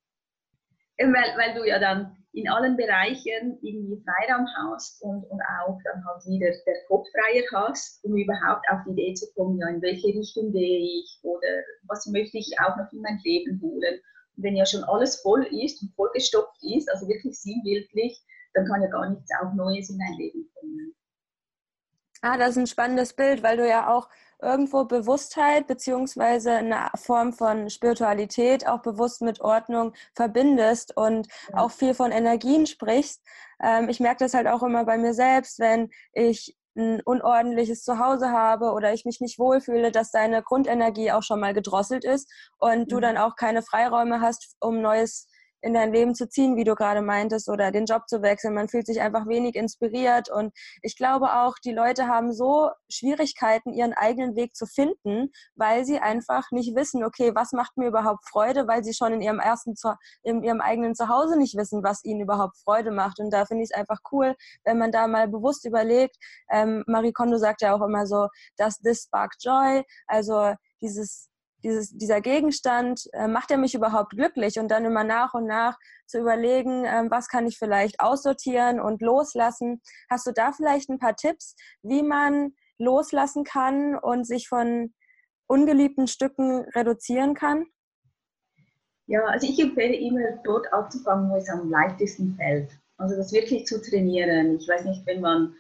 Weil, 0.99 1.37
weil 1.37 1.55
du 1.55 1.69
ja 1.69 1.79
dann 1.79 2.17
in 2.37 2.49
allen 2.51 2.77
Bereichen 2.77 3.59
irgendwie 3.63 4.03
Freiraum 4.05 4.47
hast 4.59 5.03
und, 5.03 5.25
und 5.25 5.41
auch 5.41 5.79
dann 5.85 6.05
halt 6.05 6.25
wieder 6.27 6.51
der 6.67 6.85
Kopf 6.87 7.07
freier 7.11 7.45
hast, 7.55 8.05
um 8.05 8.15
überhaupt 8.15 8.65
auf 8.71 8.81
die 8.87 8.93
Idee 8.93 9.15
zu 9.15 9.27
kommen, 9.35 9.59
ja, 9.59 9.69
in 9.69 9.81
welche 9.81 10.09
Richtung 10.09 10.53
gehe 10.53 10.81
ich 10.81 11.19
oder 11.23 11.49
was 11.89 12.07
möchte 12.07 12.37
ich 12.37 12.55
auch 12.61 12.77
noch 12.77 12.93
in 12.93 13.01
mein 13.01 13.19
Leben 13.25 13.59
holen. 13.63 14.01
Und 14.37 14.45
wenn 14.45 14.55
ja 14.55 14.67
schon 14.67 14.85
alles 14.85 15.21
voll 15.23 15.45
ist 15.45 15.81
und 15.83 15.95
vollgestopft 15.97 16.63
ist, 16.63 16.91
also 16.91 17.09
wirklich 17.09 17.41
sinnbildlich, 17.41 18.23
dann 18.53 18.67
kann 18.67 18.83
ja 18.83 18.89
gar 18.89 19.09
nichts 19.09 19.31
auch 19.41 19.55
Neues 19.55 19.89
in 19.89 19.99
dein 19.99 20.19
Leben 20.19 20.51
kommen. 20.55 20.95
Ah, 22.21 22.37
das 22.37 22.51
ist 22.51 22.59
ein 22.59 22.67
spannendes 22.67 23.15
Bild, 23.15 23.43
weil 23.43 23.57
du 23.57 23.67
ja 23.67 23.89
auch 23.89 24.11
irgendwo 24.41 24.85
Bewusstheit 24.85 25.67
beziehungsweise 25.67 26.53
eine 26.53 26.91
Form 26.97 27.33
von 27.33 27.71
Spiritualität 27.71 28.67
auch 28.67 28.83
bewusst 28.83 29.23
mit 29.23 29.41
Ordnung 29.41 29.93
verbindest 30.15 30.97
und 30.97 31.29
ja. 31.53 31.59
auch 31.59 31.71
viel 31.71 31.95
von 31.95 32.13
Energien 32.13 32.67
sprichst. 32.67 33.23
Ähm, 33.63 33.89
ich 33.89 34.01
merke 34.01 34.25
das 34.25 34.35
halt 34.35 34.47
auch 34.47 34.63
immer 34.63 34.85
bei 34.85 34.99
mir 34.99 35.15
selbst, 35.15 35.59
wenn 35.59 35.91
ich 36.13 36.57
ein 36.77 37.01
unordentliches 37.03 37.83
Zuhause 37.83 38.31
habe 38.31 38.73
oder 38.73 38.93
ich 38.93 39.05
mich 39.05 39.21
nicht 39.21 39.39
wohlfühle, 39.39 39.91
dass 39.91 40.11
deine 40.11 40.43
Grundenergie 40.43 41.11
auch 41.11 41.23
schon 41.23 41.41
mal 41.41 41.55
gedrosselt 41.55 42.05
ist 42.05 42.31
und 42.59 42.81
mhm. 42.81 42.89
du 42.89 43.01
dann 43.01 43.17
auch 43.17 43.37
keine 43.37 43.63
Freiräume 43.63 44.21
hast, 44.21 44.57
um 44.61 44.81
neues 44.81 45.27
in 45.63 45.75
dein 45.75 45.93
Leben 45.93 46.15
zu 46.15 46.29
ziehen, 46.29 46.57
wie 46.57 46.65
du 46.65 46.75
gerade 46.75 47.03
meintest, 47.03 47.49
oder 47.49 47.71
den 47.71 47.87
Job 47.87 48.09
zu 48.09 48.23
wechseln. 48.23 48.55
Man 48.55 48.69
fühlt 48.69 48.87
sich 48.87 49.01
einfach 49.01 49.27
wenig 49.27 49.55
inspiriert. 49.55 50.31
Und 50.31 50.53
ich 50.83 50.97
glaube 50.97 51.33
auch, 51.33 51.55
die 51.65 51.73
Leute 51.73 52.07
haben 52.07 52.33
so 52.33 52.71
Schwierigkeiten, 52.89 53.73
ihren 53.73 53.93
eigenen 53.93 54.37
Weg 54.37 54.55
zu 54.55 54.67
finden, 54.67 55.33
weil 55.55 55.85
sie 55.85 55.99
einfach 55.99 56.51
nicht 56.51 56.75
wissen, 56.75 57.05
okay, 57.05 57.35
was 57.35 57.53
macht 57.53 57.77
mir 57.77 57.89
überhaupt 57.89 58.29
Freude, 58.29 58.69
weil 58.69 58.85
sie 58.85 58.95
schon 58.95 59.13
in 59.13 59.21
ihrem 59.21 59.41
ersten, 59.41 59.75
in 60.23 60.43
ihrem 60.43 60.61
eigenen 60.61 60.95
Zuhause 60.95 61.39
nicht 61.39 61.57
wissen, 61.57 61.83
was 61.83 62.05
ihnen 62.05 62.21
überhaupt 62.21 62.57
Freude 62.59 62.91
macht. 62.91 63.19
Und 63.19 63.31
da 63.31 63.47
finde 63.47 63.65
ich 63.65 63.71
es 63.73 63.77
einfach 63.77 64.01
cool, 64.13 64.35
wenn 64.65 64.79
man 64.79 64.93
da 64.93 65.07
mal 65.07 65.29
bewusst 65.29 65.65
überlegt. 65.65 66.17
Ähm, 66.51 66.85
Marie 66.87 67.13
Kondo 67.13 67.39
sagt 67.39 67.63
ja 67.63 67.75
auch 67.75 67.83
immer 67.83 68.07
so, 68.07 68.29
dass 68.57 68.79
this 68.79 69.05
spark 69.05 69.35
joy, 69.41 69.83
also 70.07 70.55
dieses 70.81 71.29
dieses, 71.67 71.91
dieser 71.91 72.21
Gegenstand, 72.21 73.09
äh, 73.13 73.27
macht 73.27 73.51
er 73.51 73.59
mich 73.59 73.75
überhaupt 73.75 74.11
glücklich? 74.11 74.59
Und 74.59 74.71
dann 74.71 74.85
immer 74.85 75.03
nach 75.03 75.35
und 75.35 75.47
nach 75.47 75.77
zu 76.07 76.19
überlegen, 76.19 76.85
äh, 76.85 77.05
was 77.11 77.29
kann 77.29 77.47
ich 77.47 77.59
vielleicht 77.59 77.99
aussortieren 77.99 78.81
und 78.81 79.03
loslassen. 79.03 79.83
Hast 80.09 80.27
du 80.27 80.33
da 80.33 80.53
vielleicht 80.53 80.89
ein 80.89 81.01
paar 81.01 81.17
Tipps, 81.17 81.57
wie 81.83 82.03
man 82.03 82.55
loslassen 82.79 83.43
kann 83.43 83.97
und 83.97 84.27
sich 84.27 84.49
von 84.49 84.95
ungeliebten 85.49 86.07
Stücken 86.07 86.65
reduzieren 86.75 87.35
kann? 87.35 87.67
Ja, 89.09 89.25
also 89.25 89.49
ich 89.49 89.59
empfehle 89.61 89.97
immer 89.97 90.37
dort 90.45 90.73
anzufangen, 90.73 91.31
wo 91.31 91.37
es 91.37 91.49
am 91.49 91.69
leichtesten 91.71 92.37
fällt. 92.37 92.71
Also 92.97 93.17
das 93.17 93.33
wirklich 93.33 93.67
zu 93.67 93.81
trainieren. 93.83 94.57
Ich 94.57 94.69
weiß 94.69 94.85
nicht, 94.85 95.05
wenn 95.07 95.21
man, 95.21 95.55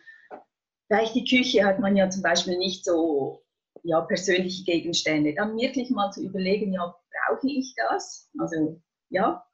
vielleicht 0.86 1.14
die 1.14 1.25
Küche 1.25 1.64
hat 1.64 1.80
man 1.80 1.96
ja 1.96 2.08
zum 2.10 2.22
Beispiel 2.22 2.58
nicht 2.58 2.84
so 2.84 3.42
ja, 3.83 4.00
persönliche 4.02 4.64
Gegenstände. 4.64 5.35
Dann 5.35 5.56
wirklich 5.56 5.90
mal 5.90 6.11
zu 6.11 6.23
überlegen, 6.23 6.73
ja, 6.73 6.95
brauche 7.28 7.49
ich 7.49 7.75
das? 7.76 8.30
Also, 8.38 8.80
ja, 9.11 9.45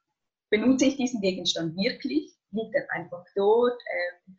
benutze 0.49 0.85
ich 0.85 0.97
diesen 0.97 1.21
Gegenstand 1.21 1.75
wirklich? 1.75 2.33
Liegt 2.51 2.75
er 2.75 2.91
einfach 2.91 3.25
dort? 3.35 3.79
Ähm, 4.27 4.37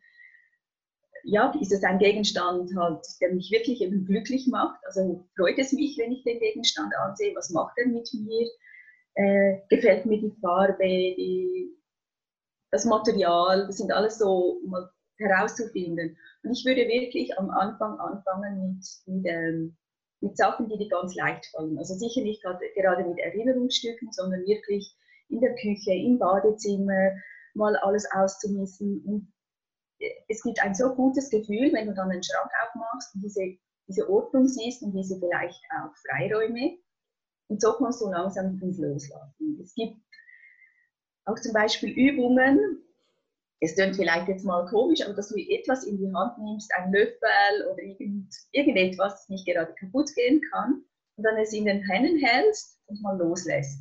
ja, 1.23 1.51
ist 1.59 1.71
es 1.71 1.83
ein 1.83 1.97
Gegenstand 1.97 2.71
halt, 2.77 3.05
der 3.19 3.33
mich 3.33 3.49
wirklich 3.51 3.81
eben 3.81 4.05
glücklich 4.05 4.47
macht? 4.47 4.79
Also 4.85 5.27
freut 5.35 5.57
es 5.57 5.73
mich, 5.73 5.97
wenn 5.97 6.11
ich 6.11 6.23
den 6.23 6.39
Gegenstand 6.39 6.93
ansehe? 6.95 7.35
Was 7.35 7.49
macht 7.49 7.77
er 7.77 7.87
mit 7.87 8.07
mir? 8.13 8.47
Äh, 9.15 9.59
gefällt 9.69 10.05
mir 10.05 10.19
die 10.19 10.35
Farbe, 10.39 10.83
die, 10.83 11.75
das 12.71 12.85
Material? 12.85 13.65
Das 13.65 13.77
sind 13.77 13.91
alles 13.91 14.19
so, 14.19 14.61
mal 14.67 14.89
herauszufinden. 15.17 16.17
Und 16.45 16.53
ich 16.53 16.63
würde 16.65 16.87
wirklich 16.87 17.37
am 17.37 17.49
Anfang 17.49 17.99
anfangen 17.99 18.75
mit, 18.75 18.85
mit 19.07 19.25
ähm, 19.25 19.77
mit 20.25 20.37
Sachen, 20.37 20.67
die 20.67 20.77
dir 20.77 20.89
ganz 20.89 21.15
leicht 21.15 21.45
fallen. 21.47 21.77
Also 21.77 21.93
sicher 21.93 22.21
nicht 22.21 22.43
gerade 22.43 23.03
mit 23.07 23.19
Erinnerungsstücken, 23.19 24.11
sondern 24.11 24.45
wirklich 24.45 24.95
in 25.29 25.39
der 25.39 25.55
Küche, 25.55 25.93
im 25.93 26.19
Badezimmer, 26.19 27.11
mal 27.53 27.75
alles 27.77 28.07
auszumissen. 28.11 29.03
Und 29.05 29.33
äh, 29.99 30.09
es 30.27 30.43
gibt 30.43 30.61
ein 30.61 30.75
so 30.75 30.93
gutes 30.95 31.29
Gefühl, 31.29 31.71
wenn 31.73 31.87
du 31.87 31.93
dann 31.93 32.11
einen 32.11 32.23
Schrank 32.23 32.49
aufmachst 32.63 33.15
und 33.15 33.21
diese, 33.21 33.57
diese 33.87 34.09
Ordnung 34.09 34.47
siehst 34.47 34.83
und 34.83 34.93
diese 34.93 35.19
vielleicht 35.19 35.61
auch 35.71 35.91
Freiräume. 36.07 36.77
Und 37.47 37.61
so 37.61 37.73
kommst 37.73 38.01
du 38.01 38.09
langsam 38.09 38.59
ins 38.61 38.79
Loslassen. 38.79 39.59
Es 39.61 39.73
gibt 39.75 39.97
auch 41.25 41.39
zum 41.39 41.53
Beispiel 41.53 41.91
Übungen, 41.91 42.83
es 43.61 43.75
klingt 43.75 43.95
vielleicht 43.95 44.27
jetzt 44.27 44.45
mal 44.45 44.65
komisch, 44.67 45.01
aber 45.03 45.13
dass 45.13 45.29
du 45.29 45.37
etwas 45.37 45.85
in 45.85 45.97
die 45.97 46.13
Hand 46.13 46.37
nimmst, 46.37 46.71
einen 46.75 46.93
Löffel 46.93 47.67
oder 47.71 47.81
irgend, 47.81 48.33
irgendetwas, 48.51 49.13
das 49.13 49.29
nicht 49.29 49.47
gerade 49.47 49.73
kaputt 49.75 50.09
gehen 50.15 50.41
kann, 50.51 50.83
und 51.17 51.23
dann 51.23 51.37
es 51.37 51.53
in 51.53 51.65
den 51.65 51.81
Händen 51.83 52.17
hältst 52.23 52.79
und 52.87 53.01
mal 53.01 53.17
loslässt. 53.17 53.79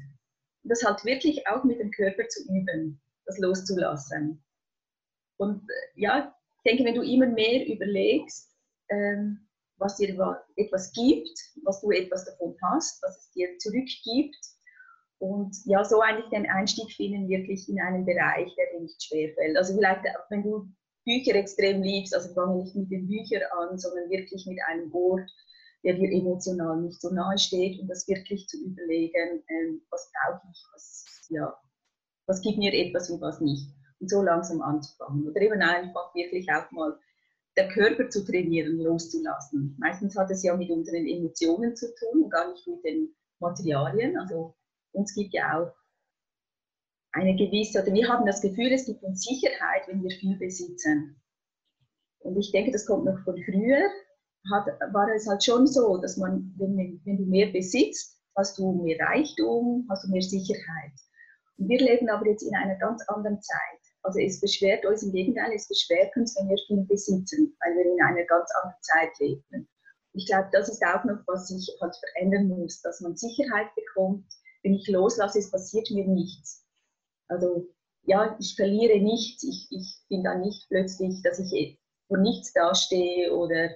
Und 0.62 0.70
das 0.70 0.84
halt 0.84 1.04
wirklich 1.04 1.46
auch 1.48 1.64
mit 1.64 1.80
dem 1.80 1.90
Körper 1.90 2.26
zu 2.28 2.42
üben, 2.44 3.02
das 3.26 3.38
loszulassen. 3.38 4.44
Und 5.36 5.62
äh, 5.68 6.00
ja, 6.00 6.34
ich 6.58 6.70
denke, 6.70 6.84
wenn 6.84 6.94
du 6.94 7.02
immer 7.02 7.26
mehr 7.26 7.66
überlegst, 7.66 8.54
ähm, 8.88 9.48
was 9.76 9.96
dir 9.96 10.10
etwas 10.56 10.92
gibt, 10.92 11.36
was 11.64 11.80
du 11.80 11.90
etwas 11.90 12.24
davon 12.24 12.56
hast, 12.62 13.02
was 13.02 13.18
es 13.18 13.30
dir 13.32 13.58
zurückgibt, 13.58 14.36
und 15.18 15.56
ja, 15.64 15.84
so 15.84 16.00
eigentlich 16.00 16.30
den 16.30 16.48
Einstieg 16.50 16.90
finden, 16.92 17.28
wirklich 17.28 17.68
in 17.68 17.80
einen 17.80 18.04
Bereich, 18.04 18.54
der 18.56 18.66
dir 18.72 18.80
nicht 18.82 19.02
schwerfällt. 19.02 19.56
Also 19.56 19.74
vielleicht, 19.74 20.04
wenn 20.30 20.42
du 20.42 20.68
Bücher 21.04 21.34
extrem 21.34 21.82
liebst, 21.82 22.14
also 22.14 22.32
fange 22.34 22.62
nicht 22.62 22.74
mit 22.74 22.90
den 22.90 23.06
Büchern 23.06 23.42
an, 23.58 23.78
sondern 23.78 24.10
wirklich 24.10 24.46
mit 24.46 24.58
einem 24.66 24.92
Ort, 24.94 25.30
der 25.84 25.94
dir 25.94 26.10
emotional 26.10 26.80
nicht 26.80 27.00
so 27.00 27.10
nahe 27.10 27.38
steht 27.38 27.78
und 27.80 27.88
das 27.88 28.08
wirklich 28.08 28.46
zu 28.48 28.56
überlegen, 28.58 29.42
ähm, 29.48 29.82
was 29.90 30.10
brauche 30.12 30.40
ich, 30.50 30.64
was, 30.72 31.26
ja, 31.28 31.54
was 32.26 32.40
gibt 32.40 32.58
mir 32.58 32.72
etwas 32.72 33.10
und 33.10 33.20
was 33.20 33.40
nicht. 33.40 33.70
Und 34.00 34.10
so 34.10 34.22
langsam 34.22 34.62
anzufangen. 34.62 35.28
Oder 35.28 35.40
eben 35.42 35.60
einfach 35.60 36.14
wirklich 36.14 36.50
auch 36.50 36.70
mal 36.70 36.98
der 37.56 37.68
Körper 37.68 38.08
zu 38.08 38.24
trainieren, 38.24 38.78
loszulassen. 38.78 39.76
Meistens 39.78 40.16
hat 40.16 40.30
es 40.30 40.42
ja 40.42 40.56
mit 40.56 40.70
unseren 40.70 41.06
Emotionen 41.06 41.76
zu 41.76 41.86
tun 41.94 42.24
und 42.24 42.30
gar 42.30 42.50
nicht 42.50 42.66
mit 42.66 42.82
den 42.84 43.14
Materialien. 43.38 44.18
Also 44.18 44.54
uns 44.94 45.14
gibt 45.14 45.34
ja 45.34 45.60
auch 45.60 45.72
eine 47.12 47.36
gewisse, 47.36 47.82
oder 47.82 47.92
wir 47.92 48.08
haben 48.08 48.26
das 48.26 48.40
Gefühl, 48.40 48.72
es 48.72 48.86
gibt 48.86 49.02
uns 49.02 49.22
Sicherheit, 49.22 49.86
wenn 49.86 50.02
wir 50.02 50.10
viel 50.10 50.36
besitzen. 50.36 51.20
Und 52.20 52.36
ich 52.36 52.50
denke, 52.52 52.72
das 52.72 52.86
kommt 52.86 53.04
noch 53.04 53.18
von 53.24 53.36
früher, 53.44 53.88
hat, 54.52 54.66
war 54.92 55.08
es 55.14 55.26
halt 55.28 55.44
schon 55.44 55.66
so, 55.66 55.98
dass 55.98 56.16
man, 56.16 56.52
wenn, 56.58 57.00
wenn 57.04 57.16
du 57.18 57.24
mehr 57.24 57.52
besitzt, 57.52 58.20
hast 58.36 58.58
du 58.58 58.72
mehr 58.82 58.98
Reichtum, 58.98 59.86
hast 59.90 60.04
du 60.04 60.10
mehr 60.10 60.22
Sicherheit. 60.22 60.92
Und 61.56 61.68
wir 61.68 61.78
leben 61.78 62.08
aber 62.08 62.26
jetzt 62.26 62.42
in 62.42 62.54
einer 62.54 62.76
ganz 62.76 63.02
anderen 63.08 63.40
Zeit. 63.40 63.80
Also 64.02 64.18
es 64.20 64.40
beschwert 64.40 64.84
uns 64.84 65.02
im 65.02 65.12
Gegenteil, 65.12 65.52
es 65.54 65.68
beschwert 65.68 66.14
uns, 66.16 66.36
wenn 66.36 66.48
wir 66.48 66.58
viel 66.66 66.84
besitzen, 66.84 67.56
weil 67.60 67.76
wir 67.76 67.92
in 67.92 68.02
einer 68.02 68.26
ganz 68.26 68.50
anderen 68.62 68.82
Zeit 68.82 69.10
leben. 69.20 69.68
Ich 70.12 70.26
glaube, 70.26 70.48
das 70.52 70.68
ist 70.68 70.82
auch 70.84 71.04
noch, 71.04 71.20
was 71.26 71.48
sich 71.48 71.70
halt 71.80 71.94
verändern 71.96 72.48
muss, 72.48 72.82
dass 72.82 73.00
man 73.00 73.16
Sicherheit 73.16 73.68
bekommt, 73.74 74.26
wenn 74.64 74.74
ich 74.74 74.88
loslasse, 74.88 75.38
es 75.38 75.50
passiert 75.50 75.90
mir 75.90 76.06
nichts. 76.06 76.66
Also 77.28 77.68
ja, 78.06 78.36
ich 78.40 78.56
verliere 78.56 78.98
nichts, 78.98 79.44
ich, 79.44 79.68
ich 79.70 80.02
bin 80.08 80.24
dann 80.24 80.40
nicht 80.40 80.66
plötzlich, 80.68 81.22
dass 81.22 81.38
ich 81.38 81.78
vor 82.08 82.18
nichts 82.18 82.52
dastehe 82.52 83.32
oder 83.32 83.70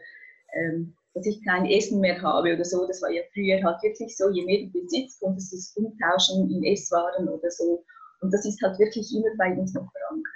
ähm, 0.54 0.94
dass 1.14 1.26
ich 1.26 1.44
kein 1.44 1.66
Essen 1.66 2.00
mehr 2.00 2.20
habe 2.20 2.54
oder 2.54 2.64
so. 2.64 2.86
Das 2.86 3.02
war 3.02 3.10
ja 3.10 3.22
früher 3.32 3.62
halt 3.62 3.82
wirklich 3.82 4.16
so, 4.16 4.30
je 4.30 4.44
mehr 4.44 4.66
du 4.66 4.80
besitzt, 4.80 5.20
konntest 5.20 5.52
du 5.52 5.56
es 5.56 5.76
umtauschen 5.76 6.50
in 6.50 6.64
Esswaren 6.64 7.28
oder 7.28 7.50
so. 7.50 7.84
Und 8.20 8.32
das 8.32 8.44
ist 8.44 8.60
halt 8.62 8.78
wirklich 8.78 9.14
immer 9.14 9.30
bei 9.36 9.56
uns 9.56 9.74
noch 9.74 9.90
verankert. 9.92 10.34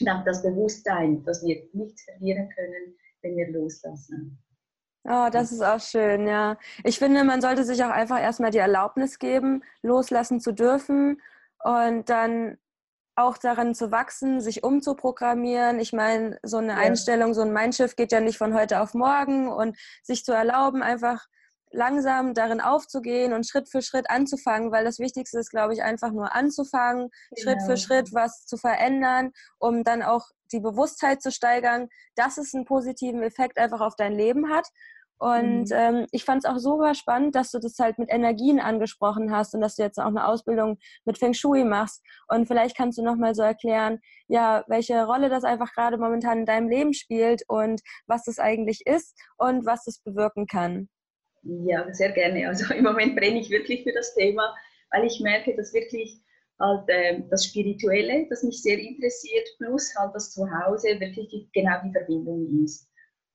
Und 0.00 0.08
auch 0.08 0.24
das 0.24 0.42
Bewusstsein, 0.42 1.22
dass 1.24 1.44
wir 1.44 1.62
nichts 1.72 2.02
verlieren 2.04 2.48
können, 2.54 2.96
wenn 3.22 3.36
wir 3.36 3.50
loslassen. 3.52 4.38
Oh, 5.04 5.28
das 5.32 5.50
ist 5.50 5.62
auch 5.62 5.80
schön, 5.80 6.28
ja. 6.28 6.56
Ich 6.84 6.98
finde, 6.98 7.24
man 7.24 7.40
sollte 7.40 7.64
sich 7.64 7.82
auch 7.82 7.90
einfach 7.90 8.20
erstmal 8.20 8.52
die 8.52 8.58
Erlaubnis 8.58 9.18
geben, 9.18 9.64
loslassen 9.82 10.40
zu 10.40 10.52
dürfen 10.52 11.20
und 11.58 12.08
dann 12.08 12.58
auch 13.16 13.36
darin 13.36 13.74
zu 13.74 13.90
wachsen, 13.90 14.40
sich 14.40 14.62
umzuprogrammieren. 14.62 15.80
Ich 15.80 15.92
meine, 15.92 16.38
so 16.42 16.58
eine 16.58 16.72
ja. 16.72 16.78
Einstellung, 16.78 17.34
so 17.34 17.42
ein 17.42 17.52
Mindshift 17.52 17.96
geht 17.96 18.12
ja 18.12 18.20
nicht 18.20 18.38
von 18.38 18.54
heute 18.54 18.80
auf 18.80 18.94
morgen 18.94 19.48
und 19.48 19.76
sich 20.02 20.24
zu 20.24 20.32
erlauben, 20.32 20.82
einfach 20.82 21.26
langsam 21.72 22.34
darin 22.34 22.60
aufzugehen 22.60 23.32
und 23.32 23.46
Schritt 23.46 23.68
für 23.68 23.82
Schritt 23.82 24.10
anzufangen, 24.10 24.70
weil 24.70 24.84
das 24.84 24.98
Wichtigste 24.98 25.38
ist, 25.38 25.50
glaube 25.50 25.72
ich, 25.74 25.82
einfach 25.82 26.12
nur 26.12 26.34
anzufangen, 26.34 27.10
genau. 27.30 27.42
Schritt 27.42 27.62
für 27.66 27.76
Schritt 27.76 28.14
was 28.14 28.44
zu 28.46 28.56
verändern, 28.56 29.32
um 29.58 29.84
dann 29.84 30.02
auch 30.02 30.26
die 30.52 30.60
Bewusstheit 30.60 31.22
zu 31.22 31.32
steigern, 31.32 31.88
dass 32.14 32.38
es 32.38 32.54
einen 32.54 32.64
positiven 32.64 33.22
Effekt 33.22 33.58
einfach 33.58 33.80
auf 33.80 33.96
dein 33.96 34.12
Leben 34.12 34.50
hat. 34.50 34.68
Und 35.18 35.70
mhm. 35.70 35.76
ähm, 35.76 36.06
ich 36.10 36.24
fand 36.24 36.44
es 36.44 36.50
auch 36.50 36.58
super 36.58 36.96
spannend, 36.96 37.36
dass 37.36 37.52
du 37.52 37.60
das 37.60 37.78
halt 37.78 37.96
mit 37.96 38.12
Energien 38.12 38.58
angesprochen 38.58 39.30
hast 39.30 39.54
und 39.54 39.60
dass 39.60 39.76
du 39.76 39.82
jetzt 39.84 40.00
auch 40.00 40.06
eine 40.06 40.26
Ausbildung 40.26 40.78
mit 41.04 41.16
Feng 41.16 41.32
Shui 41.32 41.62
machst. 41.62 42.02
Und 42.26 42.48
vielleicht 42.48 42.76
kannst 42.76 42.98
du 42.98 43.04
nochmal 43.04 43.36
so 43.36 43.42
erklären, 43.42 44.00
ja, 44.26 44.64
welche 44.66 45.04
Rolle 45.04 45.28
das 45.28 45.44
einfach 45.44 45.72
gerade 45.74 45.96
momentan 45.96 46.38
in 46.40 46.46
deinem 46.46 46.68
Leben 46.68 46.92
spielt 46.92 47.44
und 47.46 47.82
was 48.08 48.24
das 48.24 48.40
eigentlich 48.40 48.84
ist 48.84 49.16
und 49.36 49.64
was 49.64 49.84
das 49.84 50.00
bewirken 50.00 50.46
kann. 50.48 50.88
Ja, 51.42 51.92
sehr 51.92 52.12
gerne. 52.12 52.48
Also 52.48 52.72
im 52.74 52.84
Moment 52.84 53.16
brenne 53.16 53.40
ich 53.40 53.50
wirklich 53.50 53.82
für 53.82 53.92
das 53.92 54.14
Thema, 54.14 54.54
weil 54.90 55.04
ich 55.04 55.20
merke, 55.20 55.56
dass 55.56 55.72
wirklich 55.72 56.20
halt 56.60 56.88
äh, 56.88 57.22
das 57.30 57.46
Spirituelle, 57.46 58.26
das 58.30 58.42
mich 58.42 58.62
sehr 58.62 58.78
interessiert, 58.78 59.46
plus 59.58 59.92
halt 59.96 60.14
das 60.14 60.32
Zuhause 60.32 61.00
wirklich 61.00 61.28
die, 61.28 61.48
genau 61.52 61.76
die 61.84 61.92
Verbindung 61.92 62.64
ist. 62.64 62.88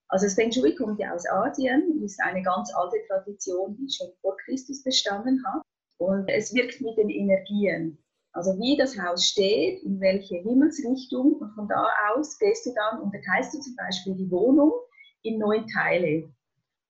Also 0.09 0.25
das 0.25 0.35
Feng 0.35 0.51
Shui 0.51 0.73
kommt 0.75 0.99
ja 0.99 1.13
aus 1.13 1.27
Asien, 1.29 2.01
ist 2.03 2.21
eine 2.21 2.41
ganz 2.41 2.73
alte 2.73 2.97
Tradition, 3.07 3.75
die 3.75 3.91
schon 3.91 4.07
vor 4.21 4.37
Christus 4.45 4.81
bestanden 4.83 5.43
hat. 5.45 5.61
Und 5.97 6.29
es 6.29 6.53
wirkt 6.53 6.79
mit 6.79 6.97
den 6.97 7.09
Energien. 7.09 7.97
Also 8.31 8.51
wie 8.59 8.77
das 8.77 8.97
Haus 8.97 9.25
steht, 9.25 9.83
in 9.83 9.99
welche 9.99 10.37
Himmelsrichtung 10.37 11.33
und 11.33 11.51
von 11.55 11.67
da 11.67 11.87
aus 12.13 12.37
gehst 12.37 12.65
du 12.67 12.73
dann, 12.73 13.01
unterteilst 13.01 13.53
du 13.53 13.59
zum 13.59 13.75
Beispiel 13.75 14.15
die 14.15 14.31
Wohnung 14.31 14.71
in 15.23 15.39
neun 15.39 15.65
Teile. 15.67 16.31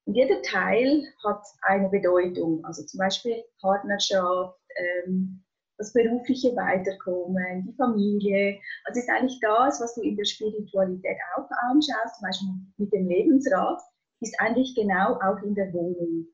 Und 0.08 0.16
jeder 0.16 0.42
Teil 0.42 1.04
hat 1.26 1.44
eine 1.64 1.90
Bedeutung, 1.90 2.64
also 2.64 2.82
zum 2.86 2.98
Beispiel 2.98 3.44
Partnerschaft, 3.60 4.58
ähm, 4.78 5.44
das 5.78 5.92
berufliche 5.92 6.56
Weiterkommen, 6.56 7.68
die 7.68 7.76
Familie. 7.76 8.58
Also 8.86 9.02
ist 9.02 9.10
eigentlich 9.10 9.38
das, 9.42 9.82
was 9.82 9.96
du 9.96 10.02
in 10.02 10.16
der 10.16 10.24
Spiritualität 10.24 11.18
auch 11.36 11.46
anschaust, 11.70 12.16
zum 12.16 12.26
Beispiel 12.26 12.48
mit 12.78 12.94
dem 12.94 13.08
Lebensrat, 13.10 13.82
ist 14.22 14.40
eigentlich 14.40 14.74
genau 14.76 15.20
auch 15.20 15.44
in 15.44 15.54
der 15.56 15.74
Wohnung. 15.74 16.26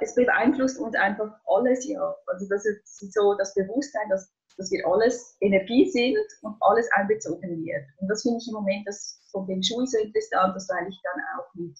Es 0.00 0.14
beeinflusst 0.14 0.78
uns 0.78 0.94
einfach 0.94 1.34
alles, 1.46 1.84
ja. 1.86 2.14
Also 2.28 2.46
das 2.48 2.64
ist 2.64 3.12
so 3.12 3.34
das 3.34 3.54
Bewusstsein, 3.54 4.08
dass, 4.08 4.32
dass 4.56 4.70
wir 4.70 4.86
alles 4.86 5.36
Energie 5.40 5.90
sind 5.90 6.16
und 6.42 6.54
alles 6.60 6.88
einbezogen 6.92 7.64
wird. 7.64 7.84
Und 7.98 8.08
das 8.08 8.22
finde 8.22 8.38
ich 8.38 8.46
im 8.46 8.54
Moment 8.54 8.86
das 8.86 9.20
von 9.32 9.48
den 9.48 9.64
Schulen 9.64 9.88
so 9.88 9.98
interessant, 9.98 10.54
dass 10.54 10.68
du 10.68 10.74
eigentlich 10.74 11.00
dann 11.02 11.22
auch 11.36 11.54
mit 11.54 11.76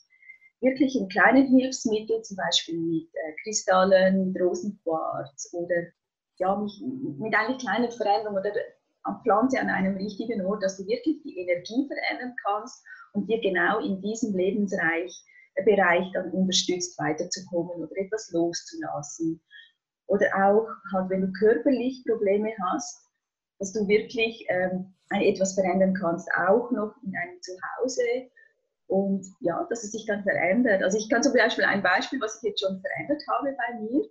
wirklichen 0.61 1.09
kleinen 1.09 1.47
Hilfsmitteln, 1.47 2.23
zum 2.25 2.37
Beispiel 2.37 2.79
mit 2.79 3.09
äh, 3.15 3.33
Kristallen, 3.43 4.33
mit 4.33 4.41
Rosenquarz 4.41 5.51
oder 5.53 5.87
ja, 6.39 6.57
mit, 6.57 6.73
mit 7.19 7.35
eigentlich 7.35 7.63
kleinen 7.63 7.91
Veränderungen 7.91 8.39
oder 8.39 8.53
am 9.05 9.21
Pflanze 9.23 9.61
an 9.61 9.71
einem 9.71 9.97
richtigen 9.97 10.45
Ort, 10.45 10.63
dass 10.63 10.77
du 10.77 10.87
wirklich 10.87 11.23
die 11.23 11.39
Energie 11.39 11.89
verändern 11.89 12.35
kannst 12.45 12.85
und 13.13 13.29
dir 13.29 13.41
genau 13.41 13.79
in 13.81 14.01
diesem 14.03 14.35
Lebensreich 14.35 15.25
äh, 15.55 15.65
Bereich 15.65 16.11
dann 16.13 16.31
unterstützt, 16.33 16.99
weiterzukommen 16.99 17.77
oder 17.77 17.97
etwas 17.97 18.31
loszulassen. 18.33 19.41
Oder 20.09 20.27
auch, 20.37 20.69
halt, 20.93 21.11
wenn 21.11 21.23
du 21.23 21.33
körperlich 21.33 22.05
Probleme 22.07 22.53
hast, 22.71 23.07
dass 23.59 23.73
du 23.73 23.89
wirklich 23.89 24.45
ähm, 24.49 24.95
etwas 25.11 25.55
verändern 25.55 25.95
kannst, 25.95 26.29
auch 26.37 26.71
noch 26.71 26.95
in 27.03 27.13
deinem 27.13 27.41
Zuhause. 27.41 28.03
Und 28.89 29.27
ja, 29.41 29.67
dass 29.69 29.83
es 29.83 29.93
sich 29.93 30.07
dann 30.07 30.23
verändert. 30.23 30.83
Also 30.83 30.97
ich 30.97 31.09
kann 31.09 31.23
zum 31.23 31.33
Beispiel 31.33 31.65
ein 31.65 31.83
Beispiel, 31.83 32.21
was 32.21 32.37
ich 32.37 32.51
jetzt 32.51 32.61
schon 32.61 32.81
verändert 32.81 33.23
habe 33.29 33.57
bei 33.57 33.81
mir. 33.81 34.09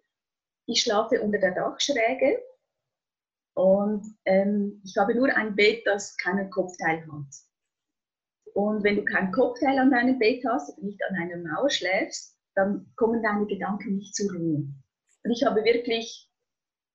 Ich 0.67 0.81
schlafe 0.81 1.21
unter 1.21 1.39
der 1.39 1.53
Dachschräge 1.53 2.41
und 3.55 4.05
ähm, 4.25 4.81
ich 4.83 4.97
habe 4.97 5.15
nur 5.15 5.33
ein 5.33 5.55
Bett, 5.55 5.83
das 5.85 6.17
keinen 6.17 6.49
Kopfteil 6.49 7.01
hat. 7.01 7.33
Und 8.53 8.83
wenn 8.83 8.97
du 8.97 9.05
keinen 9.05 9.31
Kopfteil 9.31 9.79
an 9.79 9.91
deinem 9.91 10.19
Bett 10.19 10.43
hast, 10.47 10.77
nicht 10.81 11.01
an 11.09 11.15
einer 11.15 11.37
Mauer 11.37 11.69
schläfst, 11.69 12.37
dann 12.55 12.91
kommen 12.95 13.23
deine 13.23 13.45
Gedanken 13.45 13.95
nicht 13.95 14.15
zur 14.15 14.31
Ruhe. 14.31 14.67
Und 15.23 15.31
ich 15.31 15.43
habe 15.45 15.63
wirklich, 15.63 16.29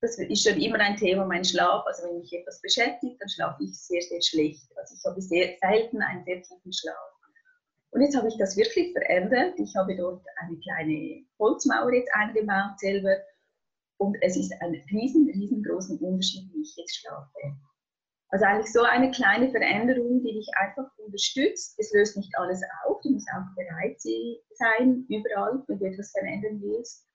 das 0.00 0.18
ist 0.18 0.42
schon 0.42 0.60
immer 0.60 0.78
ein 0.80 0.96
Thema, 0.96 1.24
mein 1.24 1.44
Schlaf. 1.44 1.84
Also 1.86 2.04
wenn 2.04 2.18
mich 2.18 2.32
etwas 2.32 2.60
beschäftigt, 2.60 3.20
dann 3.20 3.28
schlafe 3.28 3.62
ich 3.64 3.78
sehr, 3.78 4.02
sehr 4.02 4.22
schlecht. 4.22 4.70
Also 4.76 4.94
ich 4.96 5.04
habe 5.04 5.20
sehr 5.20 5.56
selten 5.60 6.02
einen 6.02 6.24
sehr 6.24 6.42
tiefen 6.42 6.72
Schlaf. 6.72 7.19
Und 7.92 8.02
jetzt 8.02 8.16
habe 8.16 8.28
ich 8.28 8.36
das 8.38 8.56
wirklich 8.56 8.92
verändert. 8.92 9.58
Ich 9.58 9.74
habe 9.76 9.96
dort 9.96 10.24
eine 10.36 10.56
kleine 10.58 11.24
Holzmauer 11.38 11.92
jetzt 11.92 12.12
eingebaut 12.14 12.78
selber 12.78 13.16
und 13.98 14.16
es 14.22 14.36
ist 14.36 14.52
ein 14.60 14.74
riesen, 14.90 15.28
riesengroßen 15.28 15.98
Unterschied, 15.98 16.48
wie 16.54 16.62
ich 16.62 16.74
jetzt 16.76 16.96
schlafe. 16.96 17.56
Also 18.30 18.44
eigentlich 18.44 18.72
so 18.72 18.82
eine 18.82 19.10
kleine 19.10 19.50
Veränderung, 19.50 20.22
die 20.22 20.32
dich 20.32 20.48
einfach 20.54 20.88
unterstützt. 20.98 21.74
Es 21.78 21.92
löst 21.92 22.16
nicht 22.16 22.32
alles 22.38 22.62
auf. 22.86 23.00
Du 23.02 23.10
musst 23.10 23.28
auch 23.34 23.54
bereit 23.56 24.00
sein, 24.00 25.04
überall, 25.08 25.62
wenn 25.66 25.78
du 25.78 25.84
etwas 25.84 26.12
verändern 26.12 26.60
willst, 26.62 27.08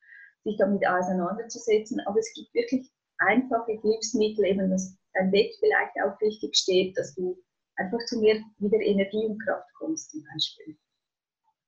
sich 0.43 0.57
damit 0.57 0.85
auseinanderzusetzen. 0.85 2.01
Aber 2.05 2.19
es 2.19 2.31
gibt 2.35 2.53
wirklich 2.53 2.91
einfache 3.19 3.79
Hilfsmittel, 3.81 4.45
eben, 4.45 4.69
dass 4.69 4.97
dein 5.13 5.31
Bett 5.31 5.55
vielleicht 5.59 5.95
auch 6.03 6.19
richtig 6.19 6.55
steht, 6.55 6.97
dass 6.97 7.15
du 7.15 7.41
einfach 7.77 7.99
zu 8.05 8.19
mehr 8.19 8.37
wieder 8.57 8.79
Energie 8.79 9.25
und 9.25 9.43
Kraft 9.43 9.69
kommst 9.77 10.11
zum 10.11 10.23
Beispiel. 10.33 10.77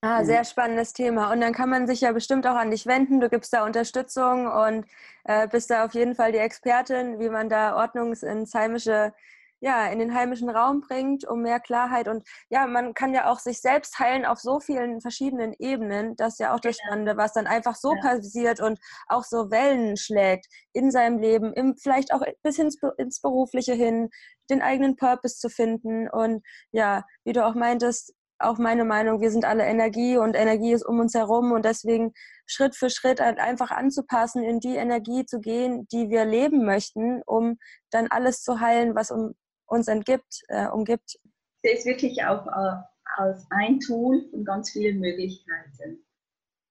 Ah, 0.01 0.23
sehr 0.23 0.43
spannendes 0.43 0.93
Thema. 0.93 1.31
Und 1.31 1.41
dann 1.41 1.53
kann 1.53 1.69
man 1.69 1.87
sich 1.87 2.01
ja 2.01 2.11
bestimmt 2.11 2.45
auch 2.45 2.55
an 2.55 2.69
dich 2.69 2.85
wenden. 2.85 3.19
Du 3.19 3.29
gibst 3.29 3.51
da 3.51 3.65
Unterstützung 3.65 4.45
und 4.45 4.85
äh, 5.23 5.47
bist 5.47 5.71
da 5.71 5.85
auf 5.85 5.93
jeden 5.95 6.13
Fall 6.13 6.31
die 6.31 6.37
Expertin, 6.37 7.19
wie 7.19 7.29
man 7.29 7.49
da 7.49 7.75
Ordnung 7.75 8.13
ins 8.13 8.53
heimische, 8.53 9.13
ja, 9.59 9.87
in 9.87 9.99
den 9.99 10.13
heimischen 10.13 10.49
Raum 10.49 10.81
bringt, 10.81 11.27
um 11.27 11.41
mehr 11.41 11.59
Klarheit. 11.59 12.07
Und 12.07 12.27
ja, 12.49 12.67
man 12.67 12.93
kann 12.93 13.13
ja 13.13 13.31
auch 13.31 13.39
sich 13.39 13.59
selbst 13.61 13.97
heilen 13.99 14.25
auf 14.25 14.39
so 14.39 14.59
vielen 14.59 15.01
verschiedenen 15.01 15.53
Ebenen. 15.57 16.15
Das 16.15 16.33
ist 16.33 16.39
ja 16.39 16.53
auch 16.53 16.59
das 16.59 16.77
Spannende, 16.77 17.17
was 17.17 17.33
dann 17.33 17.47
einfach 17.47 17.75
so 17.75 17.93
ja. 17.95 18.01
passiert 18.01 18.59
und 18.59 18.79
auch 19.07 19.23
so 19.23 19.49
Wellen 19.49 19.97
schlägt 19.97 20.47
in 20.73 20.91
seinem 20.91 21.19
Leben, 21.19 21.53
im, 21.53 21.75
vielleicht 21.75 22.13
auch 22.13 22.21
bis 22.43 22.59
ins, 22.59 22.77
ins 22.97 23.21
Berufliche 23.21 23.73
hin, 23.73 24.09
den 24.49 24.61
eigenen 24.61 24.95
Purpose 24.95 25.37
zu 25.37 25.49
finden. 25.49 26.09
Und 26.09 26.43
ja, 26.71 27.03
wie 27.23 27.33
du 27.33 27.45
auch 27.45 27.55
meintest, 27.55 28.13
auch 28.39 28.59
meine 28.59 28.85
Meinung, 28.85 29.21
wir 29.21 29.31
sind 29.31 29.45
alle 29.45 29.65
Energie 29.65 30.17
und 30.17 30.35
Energie 30.35 30.73
ist 30.73 30.85
um 30.85 30.99
uns 30.99 31.15
herum 31.15 31.51
und 31.51 31.65
deswegen 31.65 32.13
Schritt 32.45 32.75
für 32.75 32.89
Schritt 32.89 33.19
halt 33.19 33.39
einfach 33.39 33.71
anzupassen, 33.71 34.43
in 34.43 34.59
die 34.59 34.75
Energie 34.75 35.25
zu 35.25 35.39
gehen, 35.39 35.87
die 35.91 36.09
wir 36.09 36.25
leben 36.25 36.63
möchten, 36.63 37.21
um 37.25 37.57
dann 37.89 38.07
alles 38.07 38.43
zu 38.43 38.59
heilen, 38.59 38.95
was 38.95 39.09
um 39.09 39.33
uns 39.67 39.87
entgibt, 39.87 40.41
äh, 40.47 40.67
umgibt. 40.67 41.19
Ich 41.61 41.61
sehe 41.61 41.77
es 41.77 41.85
wirklich 41.85 42.23
auch 42.23 42.45
äh, 42.47 42.81
als 43.17 43.45
ein 43.49 43.79
Tool 43.79 44.27
von 44.29 44.43
ganz 44.43 44.71
vielen 44.71 44.99
Möglichkeiten, 44.99 46.05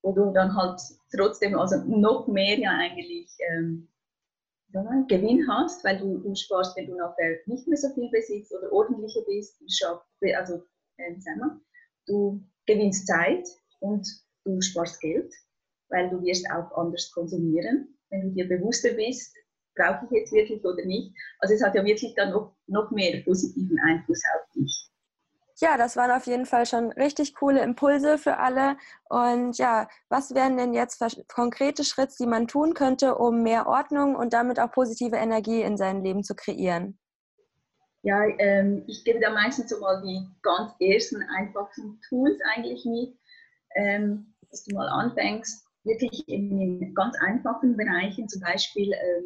wo 0.02 0.12
du 0.12 0.32
dann 0.32 0.56
halt 0.56 0.80
trotzdem 1.14 1.59
also 1.59 1.76
noch 1.85 2.26
mehr 2.26 2.59
ja 2.59 2.70
eigentlich 2.70 3.30
ähm, 3.50 3.88
Gewinn 5.09 5.46
hast, 5.48 5.82
weil 5.85 5.98
du, 5.98 6.18
du 6.18 6.35
sparst, 6.35 6.76
wenn 6.76 6.88
du 6.88 6.96
nachher 6.96 7.38
nicht 7.46 7.66
mehr 7.66 7.78
so 7.78 7.88
viel 7.94 8.11
besitzt 8.11 8.52
oder 8.52 8.70
ordentlicher 8.72 9.22
bist, 9.26 9.59
also 10.35 10.62
äh, 10.98 11.18
sagen 11.20 11.61
du 12.06 12.42
gewinnst 12.66 13.06
Zeit 13.06 13.46
und 13.80 14.06
du 14.44 14.61
sparst 14.61 15.00
Geld, 15.00 15.32
weil 15.88 16.09
du 16.11 16.22
wirst 16.22 16.48
auch 16.50 16.70
anders 16.76 17.11
konsumieren, 17.12 17.96
wenn 18.11 18.22
du 18.22 18.30
dir 18.30 18.48
bewusster 18.48 18.92
bist, 18.94 19.35
brauche 19.76 20.06
ich 20.06 20.10
jetzt 20.10 20.32
wirklich 20.32 20.64
oder 20.64 20.84
nicht. 20.84 21.14
Also 21.38 21.54
es 21.54 21.62
hat 21.62 21.74
ja 21.74 21.84
wirklich 21.84 22.14
dann 22.14 22.30
noch, 22.30 22.56
noch 22.66 22.90
mehr 22.90 23.22
positiven 23.22 23.78
Einfluss 23.86 24.22
auf 24.34 24.50
dich. 24.54 24.90
Ja, 25.58 25.78
das 25.78 25.96
waren 25.96 26.10
auf 26.10 26.26
jeden 26.26 26.44
Fall 26.44 26.66
schon 26.66 26.92
richtig 26.92 27.34
coole 27.34 27.62
Impulse 27.62 28.18
für 28.18 28.36
alle. 28.36 28.76
Und 29.08 29.56
ja, 29.56 29.88
was 30.10 30.34
wären 30.34 30.58
denn 30.58 30.74
jetzt 30.74 31.02
konkrete 31.28 31.82
Schritte, 31.82 32.14
die 32.20 32.26
man 32.26 32.46
tun 32.46 32.74
könnte, 32.74 33.14
um 33.14 33.42
mehr 33.42 33.66
Ordnung 33.66 34.16
und 34.16 34.34
damit 34.34 34.60
auch 34.60 34.70
positive 34.70 35.16
Energie 35.16 35.62
in 35.62 35.78
seinem 35.78 36.02
Leben 36.02 36.22
zu 36.22 36.34
kreieren? 36.34 36.98
Ja, 38.02 38.22
ähm, 38.38 38.84
ich 38.86 39.02
gebe 39.04 39.18
da 39.18 39.30
meistens 39.30 39.70
so 39.70 39.80
mal 39.80 40.02
die 40.02 40.28
ganz 40.42 40.72
ersten 40.78 41.22
einfachen 41.36 42.00
Tools 42.08 42.38
eigentlich 42.54 42.84
mit, 42.84 43.18
ähm, 43.76 44.34
dass 44.50 44.62
du 44.64 44.76
mal 44.76 44.88
anfängst, 44.88 45.64
wirklich 45.84 46.28
in 46.28 46.94
ganz 46.94 47.16
einfachen 47.20 47.76
Bereichen, 47.76 48.28
zum 48.28 48.42
Beispiel, 48.42 48.92
ähm, 48.92 49.24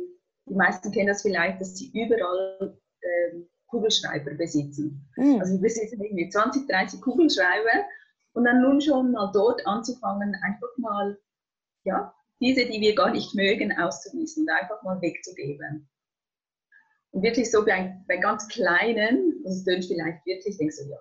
die 0.51 0.57
meisten 0.57 0.91
kennen 0.91 1.07
das 1.07 1.23
vielleicht, 1.23 1.61
dass 1.61 1.77
sie 1.77 1.91
überall 1.95 2.77
ähm, 3.03 3.49
Kugelschreiber 3.69 4.35
besitzen. 4.35 5.09
Mhm. 5.17 5.41
Also 5.41 5.55
wir 5.55 5.61
besitzen 5.61 6.03
irgendwie 6.03 6.29
20, 6.29 6.69
30 6.69 7.01
Kugelschreiber 7.01 7.87
und 8.33 8.45
dann 8.45 8.61
nun 8.61 8.81
schon 8.81 9.13
mal 9.13 9.31
dort 9.33 9.65
anzufangen, 9.67 10.35
einfach 10.43 10.77
mal, 10.77 11.17
ja, 11.85 12.13
diese, 12.41 12.67
die 12.67 12.81
wir 12.81 12.95
gar 12.95 13.13
nicht 13.13 13.35
mögen, 13.35 13.77
auszuwiesen 13.79 14.45
und 14.45 14.51
einfach 14.51 14.83
mal 14.83 15.01
wegzugeben. 15.01 15.89
Und 17.13 17.23
wirklich 17.23 17.51
so 17.51 17.65
bei, 17.65 17.97
bei 18.09 18.17
ganz 18.17 18.49
Kleinen, 18.49 19.43
das 19.45 19.65
tönt 19.65 19.85
vielleicht 19.85 20.25
wirklich, 20.27 20.57
denkst 20.59 20.77
du, 20.79 20.91
ja, 20.91 20.99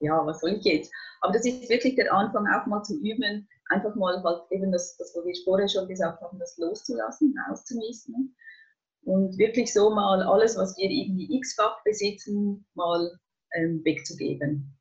ja, 0.00 0.26
was 0.26 0.40
soll 0.40 0.52
ich 0.52 0.64
jetzt? 0.64 0.92
Aber 1.20 1.32
das 1.32 1.46
ist 1.46 1.68
wirklich 1.68 1.96
der 1.96 2.12
Anfang, 2.12 2.46
auch 2.46 2.66
mal 2.66 2.82
zu 2.82 2.98
üben, 2.98 3.48
einfach 3.70 3.94
mal 3.94 4.22
halt 4.22 4.42
eben 4.50 4.70
das, 4.72 4.96
das 4.96 5.14
was 5.14 5.24
wir 5.24 5.34
vorher 5.44 5.68
schon 5.68 5.88
gesagt 5.88 6.20
haben, 6.20 6.38
das 6.38 6.56
loszulassen, 6.58 7.34
auszumisten. 7.50 8.36
Und 9.04 9.36
wirklich 9.38 9.72
so 9.72 9.90
mal 9.90 10.22
alles, 10.22 10.56
was 10.56 10.76
wir 10.76 10.90
irgendwie 10.90 11.36
x-fach 11.36 11.82
besitzen, 11.84 12.64
mal 12.74 13.18
ähm, 13.54 13.84
wegzugeben. 13.84 14.74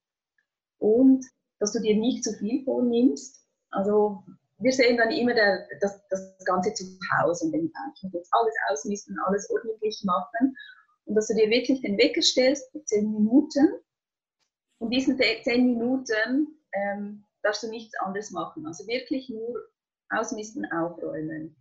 Und 0.79 1.25
dass 1.59 1.73
du 1.73 1.79
dir 1.79 1.95
nicht 1.95 2.23
zu 2.23 2.33
viel 2.33 2.63
vornimmst. 2.63 3.45
Also 3.71 4.23
wir 4.57 4.71
sehen 4.71 4.97
dann 4.97 5.11
immer 5.11 5.33
der, 5.33 5.67
das, 5.81 6.01
das 6.09 6.35
Ganze 6.45 6.73
zu 6.73 6.85
Hause 7.17 7.45
und 7.45 7.51
den 7.51 7.65
ich 7.65 8.03
muss 8.03 8.13
jetzt 8.13 8.29
alles 8.31 8.55
ausmisten, 8.69 9.17
alles 9.25 9.49
ordentlich 9.49 10.01
machen. 10.03 10.55
Und 11.05 11.15
dass 11.15 11.27
du 11.27 11.35
dir 11.35 11.49
wirklich 11.49 11.81
den 11.81 11.97
Wecker 11.97 12.21
stellst 12.21 12.71
für 12.71 12.83
zehn 12.85 13.11
Minuten. 13.11 13.67
Und 14.79 14.89
diesen 14.89 15.17
zehn 15.17 15.65
Minuten 15.65 16.47
ähm, 16.73 17.23
darfst 17.41 17.63
du 17.63 17.69
nichts 17.69 17.93
anderes 17.99 18.31
machen. 18.31 18.65
Also 18.65 18.87
wirklich 18.87 19.29
nur 19.29 19.63
ausmisten, 20.09 20.65
aufräumen. 20.71 21.55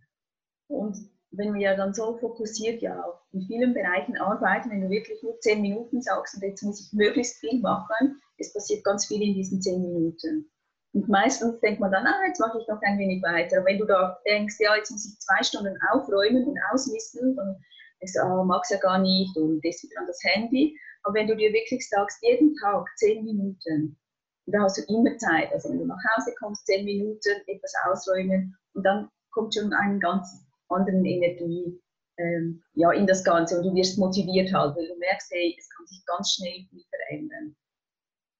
Und 0.67 0.97
wenn 1.35 1.53
wir 1.55 1.75
dann 1.75 1.93
so 1.93 2.17
fokussiert 2.17 2.81
ja 2.81 3.03
auch 3.03 3.19
in 3.31 3.41
vielen 3.41 3.73
Bereichen 3.73 4.15
arbeiten, 4.17 4.69
wenn 4.69 4.81
du 4.81 4.89
wirklich 4.89 5.21
nur 5.23 5.39
zehn 5.39 5.61
Minuten 5.61 6.01
sagst 6.01 6.35
und 6.35 6.43
jetzt 6.43 6.61
muss 6.61 6.79
ich 6.79 6.93
möglichst 6.93 7.39
viel 7.39 7.59
machen, 7.59 8.21
es 8.37 8.53
passiert 8.53 8.83
ganz 8.83 9.07
viel 9.07 9.21
in 9.21 9.33
diesen 9.33 9.61
zehn 9.61 9.81
Minuten. 9.81 10.49
Und 10.93 11.09
meistens 11.09 11.59
denkt 11.61 11.79
man 11.79 11.91
dann, 11.91 12.05
ah, 12.05 12.21
jetzt 12.27 12.39
mache 12.39 12.59
ich 12.61 12.67
noch 12.67 12.79
ein 12.83 12.99
wenig 12.99 13.23
weiter. 13.23 13.65
Wenn 13.65 13.79
du 13.79 13.85
da 13.85 14.19
denkst, 14.27 14.57
ja, 14.59 14.75
jetzt 14.75 14.91
muss 14.91 15.07
ich 15.07 15.19
zwei 15.19 15.43
Stunden 15.43 15.75
aufräumen 15.91 16.45
und 16.45 16.59
ausmisten, 16.71 17.35
dann 17.35 17.57
denkst 17.99 18.13
du, 18.13 18.21
ah, 18.21 18.43
mag's 18.43 18.69
ja 18.69 18.77
gar 18.77 18.99
nicht 18.99 19.35
und 19.35 19.59
gehst 19.61 19.83
wieder 19.83 19.99
an 20.01 20.07
das 20.07 20.19
Handy. 20.23 20.77
Aber 21.01 21.15
wenn 21.15 21.27
du 21.27 21.35
dir 21.35 21.51
wirklich 21.51 21.89
sagst, 21.89 22.19
jeden 22.21 22.55
Tag 22.57 22.87
zehn 22.97 23.25
Minuten, 23.25 23.97
da 24.45 24.61
hast 24.61 24.77
du 24.77 24.93
immer 24.93 25.17
Zeit. 25.17 25.51
Also 25.51 25.69
wenn 25.69 25.79
du 25.79 25.85
nach 25.85 25.97
Hause 26.15 26.31
kommst, 26.39 26.67
zehn 26.67 26.85
Minuten, 26.85 27.41
etwas 27.47 27.73
ausräumen 27.85 28.55
und 28.73 28.83
dann 28.83 29.09
kommt 29.31 29.55
schon 29.55 29.73
eine 29.73 29.97
ganz 29.97 30.45
andere 30.73 30.97
Energie 30.97 31.79
ähm, 32.17 32.63
ja, 32.73 32.91
in 32.91 33.07
das 33.07 33.23
Ganze 33.23 33.57
und 33.57 33.63
du 33.65 33.73
wirst 33.73 33.97
motiviert 33.97 34.53
halt, 34.53 34.75
weil 34.75 34.87
du 34.87 34.97
merkst, 34.97 35.31
hey, 35.31 35.55
es 35.57 35.69
kann 35.69 35.85
sich 35.87 36.05
ganz 36.05 36.33
schnell 36.33 36.65
viel 36.69 36.83
verändern. 36.89 37.55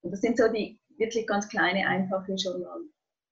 Und 0.01 0.11
das 0.11 0.21
sind 0.21 0.37
so 0.37 0.47
die 0.47 0.79
wirklich 0.97 1.25
ganz 1.25 1.47
kleine, 1.49 1.87
einfache 1.87 2.37
schon 2.37 2.61
mal 2.61 2.79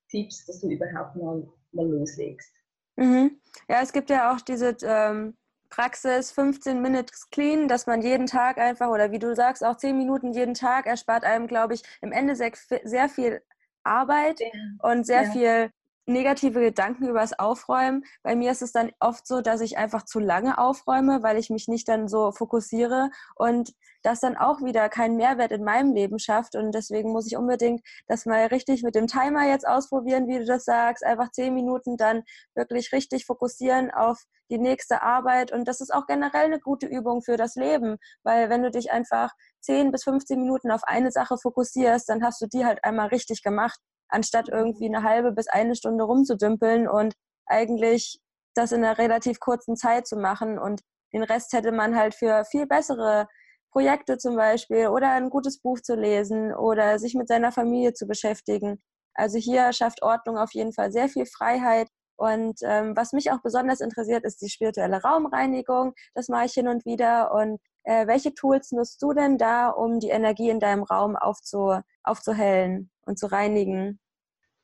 Tipps, 0.10 0.46
dass 0.46 0.62
du 0.62 0.70
überhaupt 0.70 1.16
mal, 1.16 1.48
mal 1.72 1.88
loslegst. 1.88 2.52
Mhm. 2.96 3.40
Ja, 3.70 3.82
es 3.82 3.94
gibt 3.94 4.10
ja 4.10 4.34
auch 4.34 4.42
diese 4.42 4.76
ähm, 4.84 5.38
Praxis 5.70 6.32
15 6.32 6.82
Minutes 6.82 7.30
Clean, 7.30 7.68
dass 7.68 7.88
man 7.88 8.02
jeden 8.02 8.28
Tag 8.28 8.58
einfach 8.58 8.90
oder 8.90 9.12
wie 9.12 9.20
du 9.20 9.36
sagst, 9.36 9.64
auch 9.64 9.78
10 9.78 9.98
Minuten 9.98 10.34
jeden 10.34 10.54
Tag 10.54 10.86
erspart 10.86 11.24
einem, 11.24 11.48
glaube 11.48 11.74
ich, 11.74 11.84
im 12.02 12.12
Endeffekt 12.12 12.58
sehr 12.84 13.10
viel 13.10 13.42
Arbeit 13.84 14.40
ja. 14.42 14.48
und 14.80 15.06
sehr 15.06 15.24
ja. 15.24 15.32
viel 15.32 15.72
negative 16.06 16.60
Gedanken 16.60 17.08
über 17.08 17.20
das 17.20 17.38
Aufräumen. 17.38 18.04
Bei 18.24 18.36
mir 18.36 18.52
ist 18.52 18.62
es 18.62 18.72
dann 18.72 18.92
oft 19.00 19.28
so, 19.28 19.42
dass 19.42 19.62
ich 19.62 19.78
einfach 19.78 20.06
zu 20.06 20.20
lange 20.20 20.58
aufräume, 20.58 21.24
weil 21.24 21.38
ich 21.38 21.50
mich 21.50 21.68
nicht 21.68 21.88
dann 21.88 22.08
so 22.08 22.32
fokussiere 22.32 23.10
und 23.36 23.74
das 24.04 24.20
dann 24.20 24.36
auch 24.36 24.62
wieder 24.62 24.90
keinen 24.90 25.16
Mehrwert 25.16 25.52
in 25.52 25.64
meinem 25.64 25.94
Leben 25.94 26.20
schafft. 26.20 26.56
Und 26.56 26.74
deswegen 26.74 27.12
muss 27.12 27.28
ich 27.28 27.38
unbedingt 27.38 27.82
das 28.08 28.26
mal 28.26 28.46
richtig 28.48 28.84
mit 28.84 28.96
dem 28.96 29.08
Timer 29.08 29.48
jetzt 29.48 29.68
ausprobieren, 29.68 30.28
wie 30.28 30.40
du 30.40 30.46
das 30.46 30.66
sagst. 30.66 31.06
Einfach 31.06 31.32
zehn 31.32 31.54
Minuten 31.54 31.98
dann 31.98 32.24
wirklich 32.56 32.92
richtig 32.92 33.26
fokussieren 33.26 33.92
auf 33.92 34.24
die 34.50 34.58
nächste 34.58 35.02
Arbeit. 35.04 35.52
Und 35.52 35.68
das 35.68 35.82
ist 35.82 35.94
auch 35.94 36.08
generell 36.08 36.46
eine 36.46 36.60
gute 36.60 36.88
Übung 36.88 37.22
für 37.22 37.38
das 37.38 37.56
Leben, 37.56 37.98
weil 38.24 38.50
wenn 38.50 38.64
du 38.64 38.72
dich 38.72 38.92
einfach 38.92 39.32
10 39.62 39.92
bis 39.92 40.04
15 40.04 40.40
Minuten 40.40 40.72
auf 40.72 40.84
eine 40.84 41.12
Sache 41.12 41.38
fokussierst, 41.38 42.10
dann 42.10 42.24
hast 42.24 42.42
du 42.42 42.48
die 42.48 42.66
halt 42.66 42.84
einmal 42.84 43.08
richtig 43.08 43.44
gemacht 43.44 43.80
anstatt 44.12 44.50
irgendwie 44.50 44.86
eine 44.86 45.04
halbe 45.04 45.32
bis 45.32 45.48
eine 45.48 45.76
Stunde 45.76 46.04
rumzudümpeln 46.04 46.88
und 46.88 47.14
eigentlich 47.46 48.20
das 48.54 48.72
in 48.72 48.84
einer 48.84 48.98
relativ 48.98 49.40
kurzen 49.40 49.76
Zeit 49.76 50.08
zu 50.08 50.18
machen. 50.18 50.60
Und 50.60 50.82
den 51.14 51.24
Rest 51.24 51.54
hätte 51.54 51.72
man 51.72 51.96
halt 51.96 52.14
für 52.14 52.46
viel 52.46 52.68
bessere 52.68 53.28
Projekte 53.72 54.18
zum 54.18 54.36
Beispiel 54.36 54.88
oder 54.88 55.12
ein 55.12 55.30
gutes 55.30 55.60
Buch 55.60 55.80
zu 55.82 55.96
lesen 55.96 56.54
oder 56.54 57.00
sich 57.00 57.16
mit 57.16 57.28
seiner 57.28 57.52
Familie 57.52 57.94
zu 57.94 58.06
beschäftigen. 58.06 58.82
Also 59.14 59.38
hier 59.38 59.72
schafft 59.74 60.04
Ordnung 60.04 60.38
auf 60.38 60.54
jeden 60.54 60.74
Fall 60.74 60.92
sehr 60.92 61.10
viel 61.10 61.26
Freiheit. 61.26 61.88
Und 62.18 62.60
ähm, 62.64 62.96
was 62.96 63.14
mich 63.14 63.32
auch 63.32 63.42
besonders 63.42 63.82
interessiert, 63.82 64.26
ist 64.26 64.42
die 64.42 64.50
spirituelle 64.50 65.02
Raumreinigung. 65.02 65.94
Das 66.14 66.28
mache 66.28 66.46
ich 66.46 66.54
hin 66.54 66.68
und 66.68 66.86
wieder. 66.86 67.34
Und 67.34 67.60
äh, 67.84 68.06
welche 68.08 68.34
Tools 68.34 68.72
nutzt 68.72 69.02
du 69.02 69.14
denn 69.14 69.38
da, 69.38 69.70
um 69.70 70.00
die 70.00 70.10
Energie 70.10 70.50
in 70.50 70.60
deinem 70.60 70.84
Raum 70.84 71.16
aufzu, 71.16 71.80
aufzuhellen 72.04 72.91
und 73.12 73.18
zu 73.18 73.28
reinigen? 73.28 74.00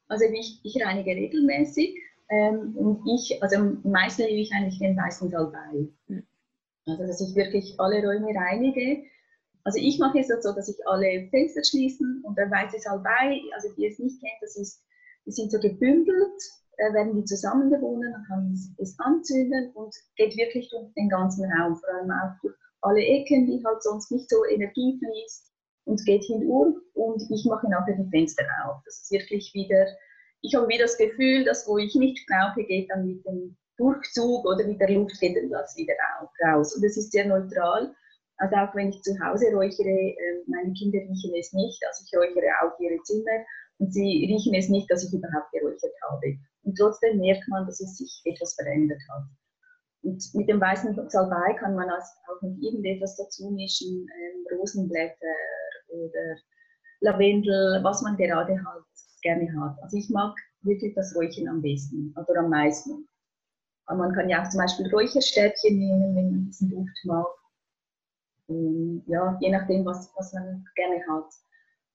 Also 0.07 0.25
ich, 0.25 0.59
ich 0.63 0.83
reinige 0.83 1.11
regelmäßig 1.11 1.95
ähm, 2.29 2.75
und 2.75 3.05
ich, 3.05 3.41
also 3.43 3.57
am 3.57 3.81
meisten 3.83 4.23
liebe 4.23 4.41
ich 4.41 4.51
eigentlich 4.53 4.79
den 4.79 4.97
weißen 4.97 5.29
Salbei. 5.29 5.87
Mhm. 6.07 6.23
Also 6.85 7.05
dass 7.05 7.21
ich 7.21 7.35
wirklich 7.35 7.75
alle 7.77 8.01
Räume 8.01 8.33
reinige. 8.33 9.03
Also 9.65 9.79
ich 9.81 9.99
mache 9.99 10.19
es 10.19 10.27
so, 10.27 10.53
dass 10.53 10.69
ich 10.69 10.77
alle 10.87 11.27
Fenster 11.29 11.61
schließen 11.63 12.23
und 12.23 12.37
der 12.37 12.49
weiße 12.49 12.79
Salbei, 12.79 13.41
also 13.53 13.67
die 13.75 13.85
es 13.85 13.99
nicht 13.99 14.21
kennt, 14.21 14.41
das 14.41 14.55
ist, 14.55 14.81
die 15.25 15.31
sind 15.31 15.51
so 15.51 15.59
gebündelt, 15.59 16.41
äh, 16.77 16.93
werden 16.93 17.15
die 17.15 17.25
zusammengewonnen, 17.25 18.13
dann 18.13 18.23
kann 18.27 18.43
man 18.45 18.53
es 18.77 18.97
anzünden 18.99 19.71
und 19.73 19.93
geht 20.15 20.37
wirklich 20.37 20.69
durch 20.69 20.93
den 20.93 21.09
ganzen 21.09 21.51
Raum, 21.51 21.75
vor 21.75 21.89
allem 21.89 22.11
auch 22.11 22.39
durch 22.41 22.55
alle 22.79 23.01
Ecken, 23.01 23.47
die 23.47 23.61
halt 23.65 23.83
sonst 23.83 24.09
nicht 24.09 24.29
so 24.29 24.37
Energie 24.45 24.97
fließt 24.99 25.51
und 25.87 26.05
geht 26.05 26.23
hinüber 26.23 26.73
und 26.93 27.21
ich 27.31 27.45
mache 27.45 27.69
nachher 27.69 27.95
die 27.95 28.09
Fenster 28.09 28.43
auf. 28.65 28.81
Das 28.85 29.01
ist 29.01 29.11
wirklich 29.11 29.53
wieder, 29.53 29.87
ich 30.41 30.53
habe 30.53 30.67
wieder 30.67 30.83
das 30.83 30.97
Gefühl, 30.97 31.45
dass 31.45 31.67
wo 31.67 31.77
ich 31.77 31.95
nicht 31.95 32.27
brauche, 32.27 32.63
geht 32.65 32.89
dann 32.91 33.07
mit 33.07 33.25
dem 33.25 33.55
Durchzug 33.77 34.45
oder 34.45 34.67
mit 34.67 34.81
der 34.81 34.91
Luft 34.91 35.19
geht 35.19 35.37
dann 35.37 35.49
das 35.49 35.75
wieder 35.77 35.93
raus. 36.45 36.75
Und 36.75 36.83
es 36.83 36.97
ist 36.97 37.11
sehr 37.11 37.25
neutral. 37.25 37.95
Also 38.37 38.55
auch 38.55 38.75
wenn 38.75 38.89
ich 38.89 39.01
zu 39.01 39.17
Hause 39.19 39.47
räuchere, 39.53 40.13
ähm, 40.13 40.43
meine 40.45 40.73
Kinder 40.73 40.99
riechen 40.99 41.33
es 41.39 41.53
nicht, 41.53 41.81
also 41.87 42.03
ich 42.05 42.13
räuchere 42.15 42.51
auch 42.61 42.77
ihre 42.79 43.01
Zimmer 43.03 43.41
und 43.79 43.91
sie 43.91 44.27
riechen 44.29 44.53
es 44.53 44.69
nicht, 44.69 44.91
dass 44.91 45.03
ich 45.07 45.13
überhaupt 45.13 45.51
geräuchert 45.51 45.95
habe. 46.11 46.37
Und 46.63 46.77
trotzdem 46.77 47.17
merkt 47.17 47.47
man, 47.47 47.65
dass 47.65 47.79
es 47.79 47.97
sich 47.97 48.21
etwas 48.25 48.53
verändert 48.53 49.01
hat. 49.09 49.23
Und 50.03 50.23
mit 50.35 50.49
dem 50.49 50.61
weißen 50.61 51.09
Salbei 51.09 51.53
kann 51.59 51.75
man 51.75 51.89
auch 51.89 52.41
noch 52.41 52.57
irgendetwas 52.61 53.15
dazu 53.15 53.49
mischen, 53.49 54.05
ähm, 54.05 54.57
Rosenblätter 54.57 55.35
oder 55.89 56.37
Lavendel, 57.01 57.83
was 57.83 58.01
man 58.01 58.17
gerade 58.17 58.53
halt 58.53 58.85
gerne 59.21 59.49
hat. 59.59 59.81
Also 59.81 59.97
ich 59.97 60.09
mag 60.09 60.35
wirklich 60.61 60.93
das 60.95 61.15
Räuchern 61.15 61.47
am 61.47 61.61
besten 61.61 62.13
oder 62.15 62.39
am 62.39 62.49
meisten. 62.49 63.07
Aber 63.85 63.99
man 63.99 64.13
kann 64.13 64.29
ja 64.29 64.43
auch 64.43 64.49
zum 64.49 64.59
Beispiel 64.59 64.87
Räucherstäbchen 64.89 65.77
nehmen, 65.77 66.15
wenn 66.15 66.31
man 66.31 66.45
diesen 66.45 66.69
Duft 66.69 66.97
mag. 67.05 67.27
Und 68.47 69.03
ja, 69.07 69.37
je 69.41 69.51
nachdem, 69.51 69.85
was, 69.85 70.11
was 70.15 70.33
man 70.33 70.65
gerne 70.75 71.01
hat. 71.09 71.29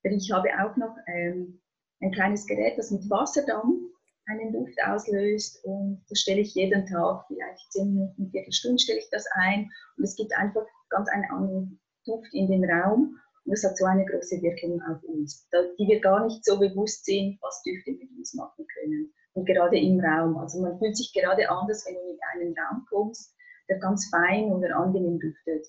Ich 0.04 0.32
habe 0.32 0.48
auch 0.60 0.76
noch 0.76 0.96
ähm, 1.06 1.60
ein 2.00 2.12
kleines 2.12 2.46
Gerät, 2.46 2.76
das 2.76 2.90
mit 2.90 3.08
Wasserdampf 3.08 3.92
einen 4.26 4.52
Duft 4.52 4.76
auslöst 4.86 5.64
und 5.64 6.04
das 6.08 6.20
stelle 6.20 6.40
ich 6.40 6.54
jeden 6.54 6.86
Tag, 6.86 7.24
vielleicht 7.26 7.72
zehn 7.72 7.92
Minuten, 7.92 8.30
Viertelstunde 8.30 8.78
stelle 8.78 9.00
ich 9.00 9.10
das 9.10 9.26
ein 9.34 9.70
und 9.96 10.04
es 10.04 10.16
gibt 10.16 10.32
einfach 10.36 10.64
ganz 10.90 11.08
einen 11.08 11.30
anderen 11.30 11.80
Duft 12.04 12.32
in 12.32 12.48
den 12.48 12.64
Raum 12.64 13.18
und 13.44 13.52
das 13.52 13.64
hat 13.64 13.76
so 13.76 13.84
eine 13.84 14.04
große 14.04 14.40
Wirkung 14.40 14.80
auf 14.82 15.02
uns, 15.02 15.48
die 15.78 15.88
wir 15.88 16.00
gar 16.00 16.24
nicht 16.24 16.44
so 16.44 16.58
bewusst 16.58 17.04
sehen, 17.04 17.38
was 17.40 17.62
Düfte 17.62 17.92
mit 17.92 18.08
uns 18.16 18.34
machen 18.34 18.66
können. 18.78 19.12
Und 19.34 19.46
gerade 19.46 19.78
im 19.78 19.98
Raum. 19.98 20.36
Also 20.36 20.60
man 20.60 20.78
fühlt 20.78 20.96
sich 20.96 21.12
gerade 21.12 21.48
anders, 21.48 21.84
wenn 21.86 21.94
du 21.94 22.00
in 22.00 22.18
einen 22.32 22.54
Raum 22.56 22.86
kommst, 22.88 23.34
der 23.68 23.78
ganz 23.78 24.08
fein 24.10 24.52
oder 24.52 24.76
angenehm 24.76 25.18
duftet. 25.18 25.66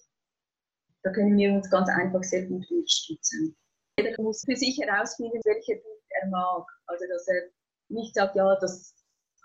Da 1.04 1.12
können 1.12 1.38
wir 1.38 1.54
uns 1.54 1.70
ganz 1.70 1.90
einfach 1.90 2.24
sehr 2.24 2.46
gut 2.46 2.70
unterstützen. 2.70 3.56
Jeder 3.98 4.22
muss 4.22 4.44
für 4.46 4.56
sich 4.56 4.78
herausfinden, 4.80 5.40
welcher 5.44 5.76
Duft 5.76 6.08
er 6.10 6.30
mag. 6.30 6.68
Also 6.88 7.06
dass 7.10 7.28
er 7.28 7.50
nicht 7.90 8.14
sagt, 8.14 8.36
ja, 8.36 8.56
das 8.60 8.96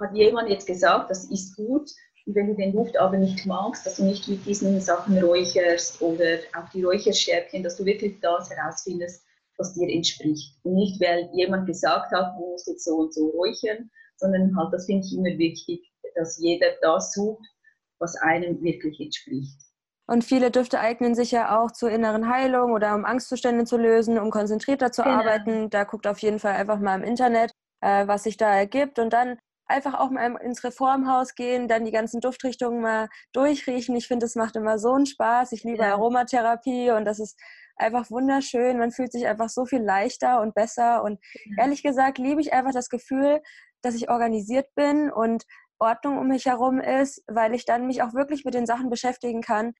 hat 0.00 0.14
jemand 0.14 0.48
jetzt 0.48 0.66
gesagt, 0.66 1.10
das 1.10 1.30
ist 1.30 1.56
gut, 1.56 1.90
wenn 2.34 2.48
du 2.48 2.54
den 2.54 2.72
Duft 2.72 2.98
aber 2.98 3.16
nicht 3.16 3.46
magst, 3.46 3.86
dass 3.86 3.96
du 3.96 4.04
nicht 4.04 4.28
mit 4.28 4.44
diesen 4.44 4.80
Sachen 4.80 5.18
räucherst 5.18 6.02
oder 6.02 6.38
auch 6.56 6.68
die 6.70 6.84
Räucherstäbchen, 6.84 7.62
dass 7.62 7.76
du 7.76 7.84
wirklich 7.84 8.20
das 8.20 8.50
herausfindest, 8.50 9.24
was 9.56 9.74
dir 9.74 9.88
entspricht. 9.88 10.54
Und 10.62 10.74
nicht, 10.74 11.00
weil 11.00 11.30
jemand 11.32 11.66
gesagt 11.66 12.12
hat, 12.12 12.34
du 12.38 12.50
musst 12.50 12.68
jetzt 12.68 12.84
so 12.84 12.96
und 12.96 13.14
so 13.14 13.28
räuchern, 13.30 13.90
sondern 14.16 14.54
halt, 14.56 14.72
das 14.72 14.86
finde 14.86 15.06
ich 15.06 15.16
immer 15.16 15.38
wichtig, 15.38 15.90
dass 16.14 16.38
jeder 16.38 16.68
das 16.82 17.12
sucht, 17.12 17.46
was 17.98 18.14
einem 18.16 18.62
wirklich 18.62 19.00
entspricht. 19.00 19.58
Und 20.06 20.24
viele 20.24 20.50
Düfte 20.50 20.80
eignen 20.80 21.14
sich 21.14 21.32
ja 21.32 21.58
auch 21.58 21.70
zur 21.70 21.90
inneren 21.90 22.28
Heilung 22.28 22.72
oder 22.72 22.94
um 22.94 23.04
Angstzustände 23.04 23.64
zu 23.64 23.76
lösen, 23.76 24.18
um 24.18 24.30
konzentrierter 24.30 24.90
zu 24.90 25.02
genau. 25.02 25.16
arbeiten. 25.16 25.70
Da 25.70 25.84
guckt 25.84 26.06
auf 26.06 26.18
jeden 26.20 26.38
Fall 26.38 26.54
einfach 26.54 26.78
mal 26.78 26.98
im 26.98 27.04
Internet, 27.04 27.52
äh, 27.82 28.06
was 28.06 28.22
sich 28.22 28.36
da 28.36 28.54
ergibt. 28.54 28.98
Und 28.98 29.12
dann 29.12 29.38
einfach 29.68 29.94
auch 29.94 30.10
mal 30.10 30.34
ins 30.36 30.64
Reformhaus 30.64 31.34
gehen, 31.34 31.68
dann 31.68 31.84
die 31.84 31.92
ganzen 31.92 32.20
Duftrichtungen 32.20 32.80
mal 32.80 33.08
durchriechen. 33.32 33.94
Ich 33.96 34.08
finde, 34.08 34.24
das 34.24 34.34
macht 34.34 34.56
immer 34.56 34.78
so 34.78 34.92
einen 34.94 35.06
Spaß. 35.06 35.52
Ich 35.52 35.62
liebe 35.62 35.84
ja. 35.84 35.92
Aromatherapie 35.92 36.90
und 36.90 37.04
das 37.04 37.20
ist 37.20 37.38
einfach 37.76 38.10
wunderschön. 38.10 38.78
Man 38.78 38.90
fühlt 38.90 39.12
sich 39.12 39.26
einfach 39.26 39.50
so 39.50 39.66
viel 39.66 39.82
leichter 39.82 40.40
und 40.40 40.54
besser. 40.54 41.02
Und 41.02 41.20
ja. 41.44 41.64
ehrlich 41.64 41.82
gesagt 41.82 42.18
liebe 42.18 42.40
ich 42.40 42.52
einfach 42.52 42.72
das 42.72 42.88
Gefühl, 42.88 43.40
dass 43.82 43.94
ich 43.94 44.10
organisiert 44.10 44.74
bin 44.74 45.10
und 45.12 45.44
Ordnung 45.78 46.18
um 46.18 46.28
mich 46.28 46.46
herum 46.46 46.80
ist, 46.80 47.22
weil 47.28 47.54
ich 47.54 47.64
dann 47.64 47.86
mich 47.86 48.02
auch 48.02 48.14
wirklich 48.14 48.44
mit 48.44 48.54
den 48.54 48.66
Sachen 48.66 48.90
beschäftigen 48.90 49.42
kann, 49.42 49.74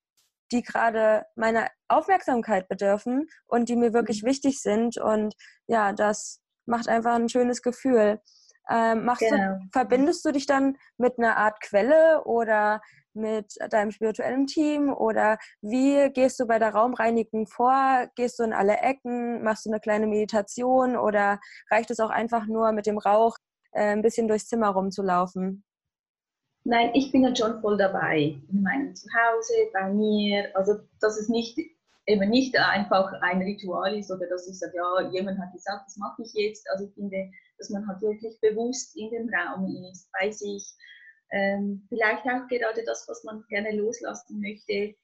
die 0.51 0.61
gerade 0.61 1.25
meine 1.35 1.67
Aufmerksamkeit 1.87 2.67
bedürfen 2.67 3.27
und 3.47 3.69
die 3.69 3.75
mir 3.75 3.93
wirklich 3.93 4.23
mhm. 4.23 4.27
wichtig 4.27 4.61
sind. 4.61 4.97
Und 4.97 5.35
ja, 5.67 5.93
das 5.93 6.39
macht 6.65 6.87
einfach 6.87 7.15
ein 7.15 7.29
schönes 7.29 7.61
Gefühl. 7.61 8.21
Ähm, 8.69 9.05
machst 9.05 9.27
genau. 9.27 9.55
du, 9.55 9.67
verbindest 9.71 10.23
du 10.25 10.31
dich 10.31 10.45
dann 10.45 10.77
mit 10.97 11.17
einer 11.17 11.37
Art 11.37 11.59
Quelle 11.61 12.23
oder 12.25 12.81
mit 13.13 13.57
deinem 13.71 13.91
spirituellen 13.91 14.45
Team 14.45 14.93
oder 14.93 15.37
wie 15.61 16.09
gehst 16.11 16.39
du 16.39 16.45
bei 16.45 16.59
der 16.59 16.73
Raumreinigung 16.73 17.47
vor? 17.47 18.07
Gehst 18.15 18.39
du 18.39 18.43
in 18.43 18.53
alle 18.53 18.77
Ecken? 18.77 19.43
Machst 19.43 19.65
du 19.65 19.71
eine 19.71 19.79
kleine 19.79 20.07
Meditation 20.07 20.95
oder 20.95 21.39
reicht 21.71 21.89
es 21.91 21.99
auch 21.99 22.11
einfach 22.11 22.45
nur 22.45 22.71
mit 22.71 22.85
dem 22.85 22.97
Rauch 22.97 23.37
äh, 23.71 23.91
ein 23.91 24.01
bisschen 24.01 24.27
durchs 24.27 24.47
Zimmer 24.47 24.69
rumzulaufen? 24.69 25.63
Nein, 26.63 26.91
ich 26.93 27.11
bin 27.11 27.23
dann 27.23 27.35
schon 27.35 27.59
voll 27.61 27.77
dabei 27.77 28.39
in 28.49 28.61
meinem 28.61 28.93
Zuhause, 28.95 29.53
bei 29.73 29.89
mir. 29.91 30.55
Also, 30.55 30.75
dass 30.99 31.17
es 31.17 31.29
nicht 31.29 31.57
eben 32.09 32.29
nicht 32.29 32.57
einfach 32.57 33.11
ein 33.21 33.41
Ritual 33.41 33.97
ist 33.97 34.11
oder 34.11 34.27
dass 34.27 34.47
ich 34.47 34.57
sage, 34.57 34.73
ja, 34.75 35.09
jemand 35.11 35.39
hat 35.39 35.53
gesagt, 35.53 35.83
das 35.85 35.97
mache 35.97 36.23
ich 36.23 36.33
jetzt. 36.33 36.67
Also 36.71 36.85
ich 36.85 36.93
finde, 36.95 37.31
dass 37.59 37.69
man 37.69 37.87
halt 37.87 38.01
wirklich 38.01 38.39
bewusst 38.41 38.95
in 38.97 39.09
dem 39.11 39.29
Raum 39.29 39.67
ist, 39.91 40.09
bei 40.19 40.31
sich. 40.31 40.65
Ähm, 41.31 41.85
vielleicht 41.89 42.23
auch 42.23 42.47
gerade 42.47 42.83
das, 42.85 43.07
was 43.07 43.23
man 43.23 43.43
gerne 43.49 43.75
loslassen 43.75 44.39
möchte, 44.39 44.95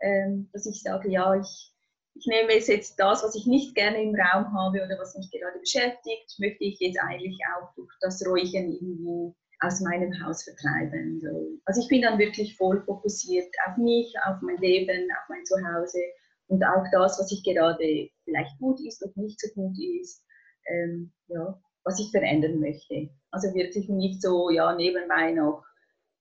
ähm, 0.00 0.48
dass 0.52 0.66
ich 0.66 0.82
sage, 0.82 1.10
ja, 1.10 1.38
ich, 1.38 1.72
ich 2.14 2.26
nehme 2.26 2.52
jetzt 2.52 2.98
das, 2.98 3.22
was 3.22 3.34
ich 3.34 3.46
nicht 3.46 3.74
gerne 3.74 4.02
im 4.02 4.14
Raum 4.14 4.52
habe 4.56 4.82
oder 4.82 4.98
was 4.98 5.16
mich 5.16 5.30
gerade 5.30 5.58
beschäftigt, 5.58 6.38
möchte 6.38 6.64
ich 6.64 6.78
jetzt 6.80 6.98
eigentlich 7.00 7.38
auch 7.54 7.74
durch 7.74 7.92
das 8.00 8.24
Räuchern 8.26 8.72
irgendwie 8.72 9.34
aus 9.60 9.80
meinem 9.80 10.12
Haus 10.24 10.44
vertreiben. 10.44 11.20
So. 11.20 11.58
Also 11.64 11.80
ich 11.82 11.88
bin 11.88 12.02
dann 12.02 12.18
wirklich 12.18 12.56
voll 12.56 12.82
fokussiert 12.84 13.52
auf 13.66 13.76
mich, 13.76 14.14
auf 14.26 14.40
mein 14.42 14.58
Leben, 14.58 15.08
auf 15.10 15.28
mein 15.28 15.44
Zuhause 15.44 16.00
und 16.46 16.62
auch 16.64 16.84
das, 16.92 17.18
was 17.18 17.32
ich 17.32 17.42
gerade 17.42 18.10
vielleicht 18.24 18.58
gut 18.58 18.80
ist 18.80 19.02
und 19.02 19.16
nicht 19.16 19.40
so 19.40 19.48
gut 19.54 19.76
ist, 19.78 20.22
ähm, 20.66 21.12
ja, 21.28 21.60
was 21.84 22.00
ich 22.00 22.10
verändern 22.10 22.60
möchte. 22.60 23.10
Also 23.30 23.54
wirklich 23.54 23.88
nicht 23.88 24.22
so, 24.22 24.50
ja, 24.50 24.74
nebenbei 24.74 25.32
noch 25.32 25.62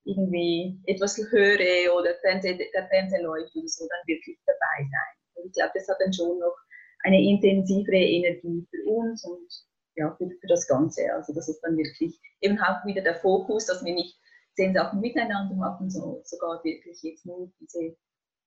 irgendwie 0.06 0.80
etwas 0.86 1.17
höre 1.17 1.93
oder 1.95 2.13
der 2.23 2.88
Fernseher 2.89 3.21
läuft 3.21 3.56
oder 3.56 3.67
so, 3.67 3.88
dann 3.88 4.08
wirklich 4.08 4.38
dabei 4.45 4.80
sein. 4.80 5.15
Und 5.36 5.47
ich 5.47 5.54
glaube, 5.54 5.71
das 5.73 5.88
hat 5.88 5.97
dann 5.99 6.13
schon 6.13 6.39
noch 6.39 6.56
eine 7.04 7.21
intensivere 7.21 7.97
Energie 7.97 8.67
für 8.69 8.89
uns 8.89 9.23
und 9.26 9.47
ja, 9.95 10.13
für, 10.17 10.30
für 10.30 10.47
das 10.47 10.67
Ganze. 10.67 11.13
Also 11.13 11.34
das 11.34 11.47
ist 11.47 11.62
dann 11.62 11.78
wirklich 11.78 12.19
eben 12.41 12.60
auch 12.60 12.86
wieder 12.86 13.02
der 13.02 13.15
Fokus, 13.15 13.65
dass 13.65 13.84
wir 13.86 13.93
nicht 13.93 14.17
zehn 14.56 14.73
Sachen 14.73 14.99
miteinander 14.99 15.56
machen, 15.56 15.89
sondern 15.89 16.23
sogar 16.23 16.63
wirklich 16.63 17.02
jetzt 17.02 17.26
nur 17.26 17.52
diese 17.60 17.95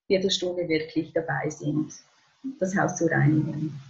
Viertelstunde 0.07 0.69
wirklich 0.69 1.13
dabei 1.13 1.49
sind, 1.51 1.93
das 2.61 2.77
Haus 2.77 2.97
zu 2.97 3.07
reinigen. 3.07 3.81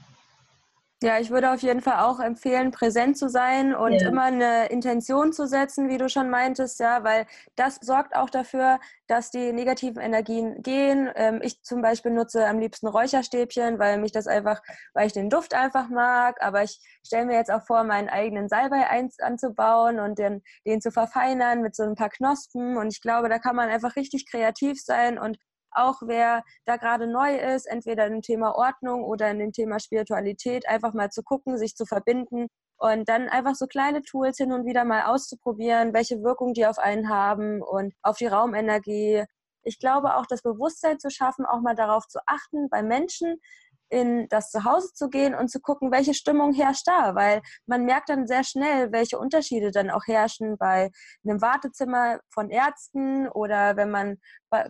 Ja, 1.07 1.21
ich 1.21 1.31
würde 1.31 1.53
auf 1.53 1.63
jeden 1.63 1.83
Fall 1.83 2.01
auch 2.01 2.19
empfehlen, 2.19 2.73
präsent 2.73 3.17
zu 3.17 3.29
sein 3.29 3.77
und 3.77 3.93
ja. 3.93 4.09
immer 4.09 4.25
eine 4.25 4.67
Intention 4.71 5.33
zu 5.33 5.47
setzen, 5.47 5.89
wie 5.89 5.99
du 5.99 6.09
schon 6.09 6.31
meintest, 6.31 6.81
ja, 6.81 7.05
weil 7.05 7.27
das 7.55 7.77
sorgt 7.81 8.17
auch 8.17 8.29
dafür, 8.29 8.81
dass 9.07 9.31
die 9.31 9.53
negativen 9.53 10.03
Energien 10.03 10.65
gehen. 10.65 11.09
Ähm, 11.15 11.39
ich 11.45 11.63
zum 11.63 11.81
Beispiel 11.81 12.11
nutze 12.11 12.45
am 12.49 12.59
liebsten 12.59 12.89
Räucherstäbchen, 12.89 13.79
weil 13.79 13.99
mich 13.99 14.11
das 14.11 14.27
einfach, 14.27 14.61
weil 14.95 15.07
ich 15.07 15.13
den 15.13 15.31
Duft 15.31 15.55
einfach 15.55 15.89
mag. 15.91 16.43
Aber 16.43 16.65
ich 16.65 16.81
stelle 17.07 17.27
mir 17.27 17.37
jetzt 17.37 17.53
auch 17.53 17.63
vor, 17.63 17.85
meinen 17.85 18.09
eigenen 18.09 18.49
Salbei 18.49 18.85
anzubauen 19.21 20.01
und 20.01 20.19
den, 20.19 20.43
den 20.67 20.81
zu 20.81 20.91
verfeinern 20.91 21.63
mit 21.63 21.77
so 21.77 21.85
ein 21.85 21.95
paar 21.95 22.11
Knospen. 22.11 22.77
Und 22.77 22.89
ich 22.89 23.01
glaube, 23.01 23.29
da 23.29 23.39
kann 23.39 23.55
man 23.55 23.69
einfach 23.69 23.95
richtig 23.95 24.29
kreativ 24.29 24.83
sein 24.83 25.21
und 25.21 25.39
auch 25.77 26.03
wer 26.03 26.43
da 26.65 26.77
gerade 26.77 27.07
neu 27.07 27.37
ist, 27.37 27.67
entweder 27.67 28.07
im 28.07 28.23
Thema 28.23 28.55
Ordnung 28.57 29.05
oder 29.05 29.31
in 29.31 29.39
dem 29.39 29.53
Thema 29.53 29.79
Spiritualität, 29.79 30.69
einfach 30.69 30.95
mal 30.95 31.11
zu 31.11 31.23
gucken, 31.23 31.59
sich 31.59 31.75
zu 31.77 31.87
verbinden 31.87 32.49
und 32.79 33.09
dann 33.09 33.29
einfach 33.29 33.55
so 33.55 33.67
kleine 33.67 34.03
Tools 34.03 34.37
hin 34.37 34.53
und 34.53 34.67
wieder 34.67 34.85
mal 34.85 35.05
auszuprobieren, 35.05 35.95
welche 35.95 36.23
Wirkung 36.23 36.53
die 36.55 36.67
auf 36.67 36.79
einen 36.79 37.09
haben 37.09 37.63
und 37.63 37.95
auf 38.03 38.17
die 38.19 38.27
Raumenergie. 38.27 39.25
Ich 39.63 39.79
glaube 39.79 40.17
auch, 40.17 40.27
das 40.27 40.43
Bewusstsein 40.43 40.99
zu 40.99 41.11
schaffen, 41.11 41.45
auch 41.47 41.61
mal 41.61 41.75
darauf 41.75 42.07
zu 42.07 42.21
achten 42.27 42.69
bei 42.69 42.83
Menschen, 42.83 43.41
in 43.89 44.29
das 44.29 44.51
Zuhause 44.51 44.93
zu 44.95 45.09
gehen 45.09 45.35
und 45.35 45.49
zu 45.49 45.61
gucken, 45.61 45.93
welche 45.93 46.15
Stimmung 46.15 46.53
herrscht 46.53 46.87
da, 46.87 47.15
weil 47.15 47.43
man 47.67 47.85
merkt 47.85 48.09
dann 48.09 48.27
sehr 48.27 48.45
schnell, 48.45 48.93
welche 48.93 49.19
Unterschiede 49.19 49.71
dann 49.71 49.91
auch 49.91 50.07
herrschen 50.07 50.57
bei 50.59 50.91
einem 51.25 51.41
Wartezimmer 51.41 52.21
von 52.31 52.51
Ärzten 52.51 53.29
oder 53.29 53.77
wenn 53.77 53.91
man 53.91 54.17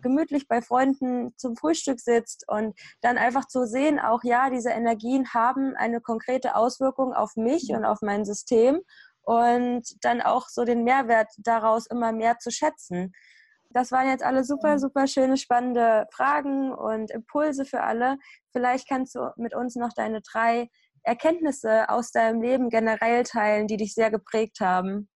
gemütlich 0.02 0.48
bei 0.48 0.62
Freunden 0.62 1.32
zum 1.36 1.56
Frühstück 1.56 2.00
sitzt 2.00 2.44
und 2.48 2.78
dann 3.00 3.18
einfach 3.18 3.46
zu 3.46 3.66
sehen, 3.66 3.98
auch 3.98 4.24
ja, 4.24 4.50
diese 4.50 4.70
Energien 4.70 5.32
haben 5.32 5.74
eine 5.76 6.00
konkrete 6.00 6.56
Auswirkung 6.56 7.12
auf 7.12 7.36
mich 7.36 7.70
und 7.70 7.84
auf 7.84 7.98
mein 8.02 8.24
System 8.24 8.80
und 9.22 9.82
dann 10.02 10.22
auch 10.22 10.48
so 10.48 10.64
den 10.64 10.84
Mehrwert 10.84 11.28
daraus 11.38 11.86
immer 11.86 12.12
mehr 12.12 12.38
zu 12.38 12.50
schätzen. 12.50 13.12
Das 13.70 13.92
waren 13.92 14.08
jetzt 14.08 14.24
alle 14.24 14.44
super, 14.44 14.78
super 14.78 15.06
schöne, 15.06 15.36
spannende 15.36 16.06
Fragen 16.12 16.72
und 16.72 17.10
Impulse 17.10 17.64
für 17.64 17.82
alle. 17.82 18.16
Vielleicht 18.52 18.88
kannst 18.88 19.14
du 19.14 19.30
mit 19.36 19.54
uns 19.54 19.76
noch 19.76 19.92
deine 19.94 20.20
drei 20.22 20.68
Erkenntnisse 21.02 21.88
aus 21.88 22.10
deinem 22.10 22.42
Leben 22.42 22.68
generell 22.68 23.22
teilen, 23.22 23.66
die 23.66 23.76
dich 23.76 23.94
sehr 23.94 24.10
geprägt 24.10 24.60
haben. 24.60 25.08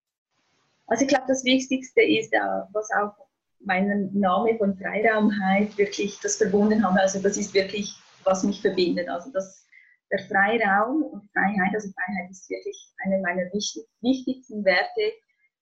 Also 0.86 1.02
ich 1.04 1.08
glaube, 1.08 1.24
das 1.28 1.44
Wichtigste 1.44 2.02
ist, 2.02 2.32
was 2.32 2.88
auch 3.00 3.14
meinen 3.60 4.18
Name 4.18 4.56
von 4.58 4.76
Freiraumheit 4.76 5.76
wirklich 5.76 6.18
das 6.20 6.36
verbunden 6.36 6.84
haben. 6.84 6.96
Also 6.96 7.20
das 7.20 7.36
ist 7.36 7.54
wirklich, 7.54 7.94
was 8.24 8.42
mich 8.42 8.60
verbindet. 8.60 9.08
Also 9.08 9.30
das, 9.32 9.66
der 10.10 10.20
Freiraum 10.20 11.02
und 11.02 11.28
Freiheit, 11.32 11.74
also 11.74 11.88
Freiheit 11.92 12.30
ist 12.30 12.48
wirklich 12.50 12.92
eine 13.04 13.20
meiner 13.20 13.52
wichtig, 13.52 13.84
wichtigsten 14.00 14.64
Werte. 14.64 15.12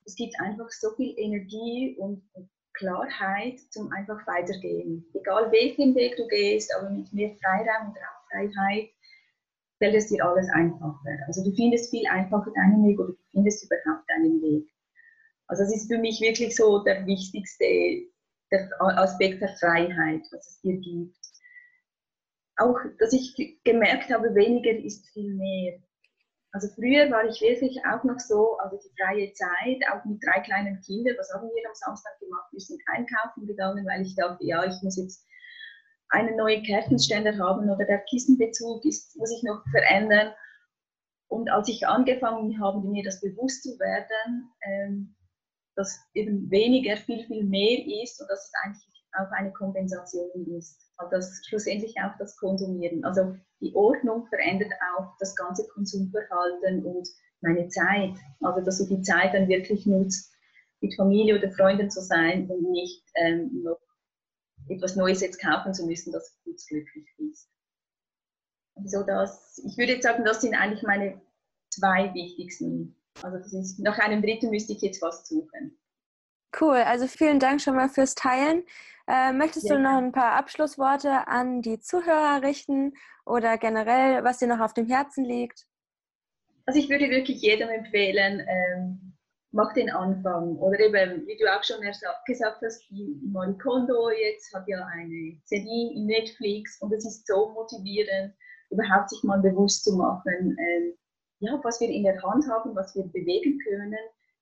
Es 0.04 0.14
gibt 0.14 0.38
einfach 0.40 0.70
so 0.70 0.90
viel 0.96 1.14
Energie 1.18 1.96
und, 1.98 2.22
und 2.32 2.48
Klarheit 2.78 3.58
zum 3.70 3.90
einfach 3.92 4.26
weitergehen. 4.26 5.04
Egal 5.14 5.50
welchen 5.52 5.94
Weg 5.94 6.16
du 6.16 6.26
gehst, 6.28 6.72
aber 6.74 6.90
mit 6.90 7.12
mehr 7.12 7.34
Freiraum 7.42 7.88
und 7.88 7.98
Freiheit 8.30 8.90
fällt 9.78 9.94
es 9.94 10.08
dir 10.08 10.24
alles 10.24 10.48
einfacher. 10.50 11.18
Also 11.26 11.44
du 11.44 11.54
findest 11.54 11.90
viel 11.90 12.06
einfacher 12.06 12.50
deinen 12.54 12.86
Weg 12.86 12.98
oder 12.98 13.12
du 13.12 13.18
findest 13.32 13.64
überhaupt 13.64 14.08
deinen 14.08 14.40
Weg. 14.40 14.68
Also 15.48 15.62
das 15.62 15.74
ist 15.74 15.90
für 15.90 15.98
mich 15.98 16.20
wirklich 16.20 16.54
so 16.54 16.82
der 16.84 17.06
wichtigste 17.06 18.08
der 18.50 18.70
Aspekt 18.80 19.42
der 19.42 19.54
Freiheit, 19.56 20.22
was 20.30 20.46
es 20.46 20.60
dir 20.60 20.78
gibt. 20.78 21.16
Auch, 22.56 22.78
dass 22.98 23.12
ich 23.12 23.60
gemerkt 23.62 24.10
habe, 24.10 24.34
weniger 24.34 24.70
ist 24.70 25.06
viel 25.10 25.34
mehr. 25.34 25.78
Also 26.52 26.68
früher 26.74 27.10
war 27.10 27.24
ich 27.26 27.40
wirklich 27.40 27.78
auch 27.84 28.02
noch 28.04 28.18
so, 28.18 28.56
also 28.58 28.78
die 28.78 28.90
freie 29.00 29.32
Zeit, 29.34 29.82
auch 29.92 30.04
mit 30.06 30.24
drei 30.24 30.40
kleinen 30.40 30.80
Kindern, 30.80 31.16
was 31.18 31.32
haben 31.34 31.48
wir 31.48 31.68
am 31.68 31.74
Samstag 31.74 32.18
gemacht? 32.20 32.48
Wir 32.52 32.60
sind 32.60 32.80
einkaufen 32.86 33.46
gegangen, 33.46 33.86
weil 33.86 34.02
ich 34.02 34.16
dachte, 34.16 34.44
ja, 34.44 34.64
ich 34.64 34.82
muss 34.82 34.96
jetzt 34.96 35.26
einen 36.10 36.36
neuen 36.36 36.62
Kerzenständer 36.62 37.36
haben 37.36 37.68
oder 37.68 37.84
der 37.84 37.98
Kissenbezug 38.08 38.84
ist, 38.84 39.16
muss 39.16 39.30
ich 39.30 39.42
noch 39.42 39.62
verändern. 39.70 40.32
Und 41.28 41.50
als 41.50 41.68
ich 41.68 41.86
angefangen 41.86 42.58
habe, 42.58 42.86
mir 42.88 43.04
das 43.04 43.20
bewusst 43.20 43.62
zu 43.62 43.78
werden, 43.78 44.50
ähm, 44.62 45.14
dass 45.76 46.00
eben 46.14 46.50
weniger 46.50 46.96
viel, 46.96 47.24
viel 47.26 47.44
mehr 47.44 48.02
ist 48.02 48.20
und 48.20 48.28
dass 48.28 48.46
es 48.46 48.52
eigentlich 48.64 49.04
auch 49.12 49.30
eine 49.32 49.52
Kompensation 49.52 50.30
ist. 50.56 50.90
Also 50.96 51.10
das 51.10 51.42
schlussendlich 51.46 51.94
auch 52.02 52.16
das 52.18 52.36
Konsumieren. 52.36 53.04
Also 53.04 53.36
die 53.60 53.74
Ordnung 53.74 54.26
verändert 54.28 54.72
auch 54.94 55.16
das 55.18 55.34
ganze 55.34 55.66
Konsumverhalten 55.68 56.84
und 56.84 57.08
meine 57.40 57.68
Zeit. 57.68 58.14
Also 58.40 58.64
dass 58.64 58.78
du 58.78 58.96
die 58.96 59.02
Zeit 59.02 59.34
dann 59.34 59.48
wirklich 59.48 59.86
nutzt, 59.86 60.32
mit 60.80 60.94
Familie 60.94 61.38
oder 61.38 61.50
Freunden 61.50 61.90
zu 61.90 62.00
sein 62.00 62.48
und 62.48 62.70
nicht 62.70 63.04
ähm, 63.16 63.62
noch 63.64 63.80
etwas 64.68 64.96
Neues 64.96 65.20
jetzt 65.20 65.40
kaufen 65.40 65.74
zu 65.74 65.86
müssen, 65.86 66.12
dass 66.12 66.30
du 66.30 66.50
kurz 66.50 66.66
glücklich 66.66 67.06
bist. 67.16 67.50
Also 68.76 69.02
das, 69.02 69.60
ich 69.64 69.76
würde 69.76 69.94
jetzt 69.94 70.04
sagen, 70.04 70.24
das 70.24 70.40
sind 70.40 70.54
eigentlich 70.54 70.82
meine 70.82 71.20
zwei 71.70 72.12
wichtigsten. 72.14 72.96
Also 73.22 73.38
das 73.38 73.52
ist, 73.52 73.80
nach 73.80 73.98
einem 73.98 74.22
dritten 74.22 74.50
müsste 74.50 74.72
ich 74.72 74.82
jetzt 74.82 75.02
was 75.02 75.26
suchen. 75.26 75.76
Cool, 76.58 76.76
also 76.76 77.06
vielen 77.06 77.40
Dank 77.40 77.60
schon 77.60 77.74
mal 77.74 77.88
fürs 77.88 78.14
Teilen. 78.14 78.62
Äh, 79.06 79.32
möchtest 79.32 79.68
ja. 79.68 79.74
du 79.74 79.82
noch 79.82 79.96
ein 79.96 80.12
paar 80.12 80.32
Abschlussworte 80.32 81.26
an 81.28 81.62
die 81.62 81.80
Zuhörer 81.80 82.42
richten 82.42 82.94
oder 83.28 83.58
generell, 83.58 84.24
was 84.24 84.38
dir 84.38 84.48
noch 84.48 84.60
auf 84.60 84.74
dem 84.74 84.86
Herzen 84.86 85.24
liegt? 85.24 85.66
Also 86.66 86.80
ich 86.80 86.88
würde 86.90 87.08
wirklich 87.10 87.40
jedem 87.40 87.68
empfehlen, 87.68 88.46
ähm, 88.46 89.16
mach 89.52 89.72
den 89.74 89.90
Anfang. 89.90 90.56
Oder 90.56 90.80
eben, 90.80 91.26
wie 91.26 91.36
du 91.36 91.46
auch 91.46 91.64
schon 91.64 91.80
gesagt 91.80 92.62
hast, 92.62 92.84
Marie 93.32 93.56
Kondo 93.58 94.10
jetzt 94.10 94.52
hat 94.54 94.64
ja 94.66 94.84
eine 94.92 95.40
Serie 95.44 95.92
in 95.94 96.06
Netflix 96.06 96.80
und 96.80 96.92
es 96.92 97.06
ist 97.06 97.26
so 97.26 97.50
motivierend, 97.50 98.34
überhaupt 98.70 99.10
sich 99.10 99.22
mal 99.22 99.40
bewusst 99.40 99.84
zu 99.84 99.96
machen, 99.96 100.56
ähm, 100.58 100.94
ja, 101.40 101.58
was 101.62 101.80
wir 101.80 101.88
in 101.88 102.02
der 102.02 102.20
Hand 102.22 102.44
haben, 102.50 102.74
was 102.74 102.94
wir 102.96 103.04
bewegen 103.04 103.58
können, 103.60 103.96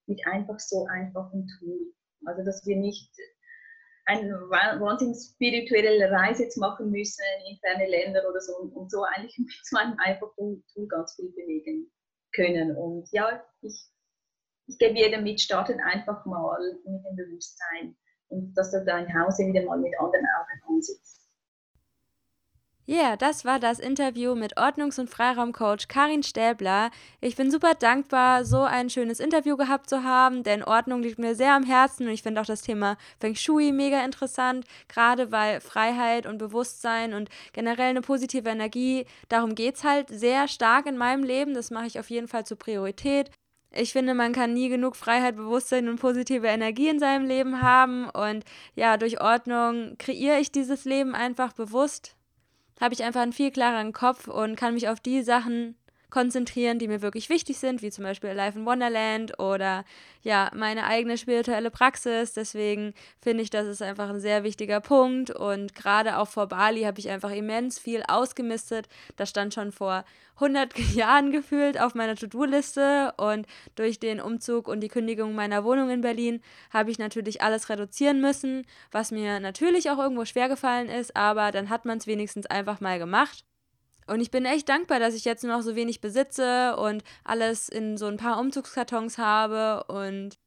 mit 0.07 0.19
einfach 0.27 0.59
so 0.59 0.85
einfachen 0.87 1.47
Tool. 1.59 1.93
Also 2.25 2.43
dass 2.43 2.65
wir 2.65 2.75
nicht 2.75 3.11
eine 4.07 4.31
wahnsinnig 4.49 5.17
spirituelle 5.17 6.09
Reise 6.09 6.43
jetzt 6.43 6.57
machen 6.57 6.91
müssen 6.91 7.23
in 7.49 7.57
ferne 7.59 7.89
Länder 7.89 8.21
oder 8.27 8.39
so 8.39 8.55
und 8.55 8.89
so 8.89 9.03
eigentlich 9.03 9.37
muss 9.37 9.71
man 9.71 9.97
einfach 9.99 10.33
tun, 10.35 10.63
ganz 10.87 11.15
viel 11.15 11.29
bewegen 11.31 11.91
können. 12.33 12.75
Und 12.75 13.09
ja, 13.11 13.43
ich, 13.61 13.89
ich 14.67 14.77
gebe 14.77 14.97
jedem 14.97 15.23
mit, 15.23 15.41
starten 15.41 15.79
einfach 15.81 16.25
mal 16.25 16.57
mit 16.85 17.05
dem 17.05 17.15
Bewusstsein 17.15 17.97
und 18.29 18.53
dass 18.55 18.71
du 18.71 18.83
dein 18.85 19.13
Haus 19.13 19.39
wieder 19.39 19.63
mal 19.63 19.77
mit 19.77 19.93
anderen 19.99 20.25
Augen 20.39 20.75
ansitzt. 20.75 21.26
Ja, 22.89 22.95
yeah, 22.95 23.15
das 23.17 23.43
war 23.43 23.59
das 23.59 23.79
Interview 23.79 24.33
mit 24.33 24.55
Ordnungs- 24.57 24.97
und 24.97 25.09
Freiraumcoach 25.09 25.89
Karin 25.89 26.23
Stäbler. 26.23 26.89
Ich 27.19 27.35
bin 27.35 27.51
super 27.51 27.73
dankbar, 27.73 28.45
so 28.45 28.61
ein 28.61 28.89
schönes 28.89 29.19
Interview 29.19 29.57
gehabt 29.57 29.89
zu 29.89 30.05
haben, 30.05 30.41
denn 30.43 30.63
Ordnung 30.63 31.01
liegt 31.01 31.19
mir 31.19 31.35
sehr 31.35 31.53
am 31.53 31.63
Herzen 31.63 32.07
und 32.07 32.13
ich 32.13 32.23
finde 32.23 32.39
auch 32.39 32.45
das 32.45 32.61
Thema 32.61 32.95
Feng 33.19 33.35
Shui 33.35 33.73
mega 33.73 34.05
interessant, 34.05 34.65
gerade 34.87 35.33
weil 35.33 35.59
Freiheit 35.59 36.25
und 36.25 36.37
Bewusstsein 36.37 37.13
und 37.13 37.27
generell 37.51 37.89
eine 37.89 37.99
positive 37.99 38.47
Energie, 38.47 39.05
darum 39.27 39.53
geht 39.53 39.75
es 39.75 39.83
halt 39.83 40.07
sehr 40.07 40.47
stark 40.47 40.85
in 40.85 40.95
meinem 40.95 41.25
Leben. 41.25 41.53
Das 41.53 41.71
mache 41.71 41.87
ich 41.87 41.99
auf 41.99 42.09
jeden 42.09 42.29
Fall 42.29 42.45
zur 42.45 42.57
Priorität. 42.57 43.31
Ich 43.73 43.91
finde, 43.91 44.13
man 44.13 44.31
kann 44.31 44.53
nie 44.53 44.69
genug 44.69 44.95
Freiheit, 44.95 45.35
Bewusstsein 45.35 45.89
und 45.89 45.99
positive 45.99 46.47
Energie 46.47 46.87
in 46.87 46.99
seinem 46.99 47.25
Leben 47.27 47.61
haben. 47.61 48.09
Und 48.09 48.45
ja, 48.75 48.95
durch 48.95 49.19
Ordnung 49.19 49.97
kreiere 49.97 50.39
ich 50.39 50.53
dieses 50.53 50.85
Leben 50.85 51.15
einfach 51.15 51.51
bewusst 51.51 52.16
habe 52.79 52.93
ich 52.93 53.03
einfach 53.03 53.21
einen 53.21 53.33
viel 53.33 53.51
klareren 53.51 53.93
Kopf 53.93 54.27
und 54.27 54.55
kann 54.55 54.73
mich 54.73 54.89
auf 54.89 54.99
die 54.99 55.23
Sachen 55.23 55.75
konzentrieren, 56.09 56.79
die 56.79 56.87
mir 56.87 57.01
wirklich 57.01 57.29
wichtig 57.29 57.57
sind, 57.57 57.81
wie 57.81 57.91
zum 57.91 58.03
Beispiel 58.05 58.29
Life 58.31 58.57
in 58.57 58.65
Wonderland 58.65 59.39
oder 59.39 59.83
ja, 60.21 60.49
meine 60.55 60.85
eigene 60.85 61.17
spirituelle 61.17 61.69
Praxis. 61.69 62.33
Deswegen 62.33 62.93
finde 63.21 63.43
ich, 63.43 63.49
das 63.49 63.67
ist 63.67 63.81
einfach 63.81 64.09
ein 64.09 64.19
sehr 64.19 64.43
wichtiger 64.43 64.79
Punkt. 64.79 65.31
Und 65.31 65.75
gerade 65.75 66.17
auch 66.17 66.29
vor 66.29 66.47
Bali 66.47 66.83
habe 66.83 66.99
ich 66.99 67.09
einfach 67.09 67.31
immens 67.31 67.77
viel 67.77 68.03
ausgemistet. 68.07 68.87
Das 69.17 69.29
stand 69.29 69.53
schon 69.53 69.73
vor 69.73 70.05
100 70.35 70.77
Jahren 70.93 71.31
gefühlt 71.31 71.79
auf 71.79 71.93
meiner 71.93 72.15
To-Do-Liste. 72.15 73.13
Und 73.17 73.45
durch 73.75 73.99
den 73.99 74.21
Umzug 74.21 74.69
und 74.69 74.79
die 74.79 74.89
Kündigung 74.89 75.35
meiner 75.35 75.65
Wohnung 75.65 75.89
in 75.89 76.01
Berlin 76.01 76.41
habe 76.71 76.89
ich 76.89 76.99
natürlich 76.99 77.41
alles 77.41 77.67
reduzieren 77.67 78.21
müssen, 78.21 78.65
was 78.91 79.11
mir 79.11 79.41
natürlich 79.41 79.89
auch 79.89 79.97
irgendwo 79.97 80.23
schwer 80.23 80.47
gefallen 80.47 80.87
ist. 80.87 81.17
Aber 81.17 81.51
dann 81.51 81.69
hat 81.69 81.83
man 81.83 81.97
es 81.97 82.07
wenigstens 82.07 82.45
einfach 82.45 82.79
mal 82.79 82.97
gemacht. 82.97 83.46
Und 84.07 84.21
ich 84.21 84.31
bin 84.31 84.45
echt 84.45 84.69
dankbar, 84.69 84.99
dass 84.99 85.13
ich 85.13 85.25
jetzt 85.25 85.43
nur 85.43 85.55
noch 85.55 85.61
so 85.61 85.75
wenig 85.75 86.01
besitze 86.01 86.75
und 86.77 87.03
alles 87.23 87.69
in 87.69 87.97
so 87.97 88.07
ein 88.07 88.17
paar 88.17 88.39
Umzugskartons 88.39 89.17
habe 89.17 89.83
und 89.91 90.37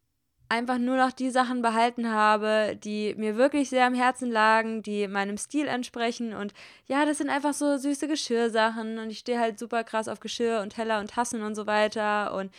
einfach 0.51 0.79
nur 0.79 0.97
noch 0.97 1.13
die 1.13 1.31
Sachen 1.31 1.63
behalten 1.63 2.11
habe, 2.11 2.77
die 2.83 3.15
mir 3.17 3.37
wirklich 3.37 3.71
sehr 3.71 3.87
am 3.87 3.95
Herzen 3.95 4.31
lagen, 4.31 4.83
die 4.83 5.07
meinem 5.07 5.39
Stil 5.39 5.69
entsprechen. 5.69 6.35
Und 6.35 6.53
ja, 6.87 7.07
das 7.07 7.19
sind 7.19 7.31
einfach 7.31 7.55
so 7.55 7.77
süße 7.77 8.09
Geschirrsachen. 8.09 8.99
Und 8.99 9.11
ich 9.11 9.21
stehe 9.21 9.39
halt 9.39 9.59
super 9.59 9.85
krass 9.85 10.09
auf 10.09 10.19
Geschirr 10.19 10.61
und 10.61 10.71
Teller 10.71 10.99
und 10.99 11.11
Tassen 11.11 11.43
und 11.43 11.55
so 11.55 11.67
weiter. 11.67 12.35
Und 12.35 12.53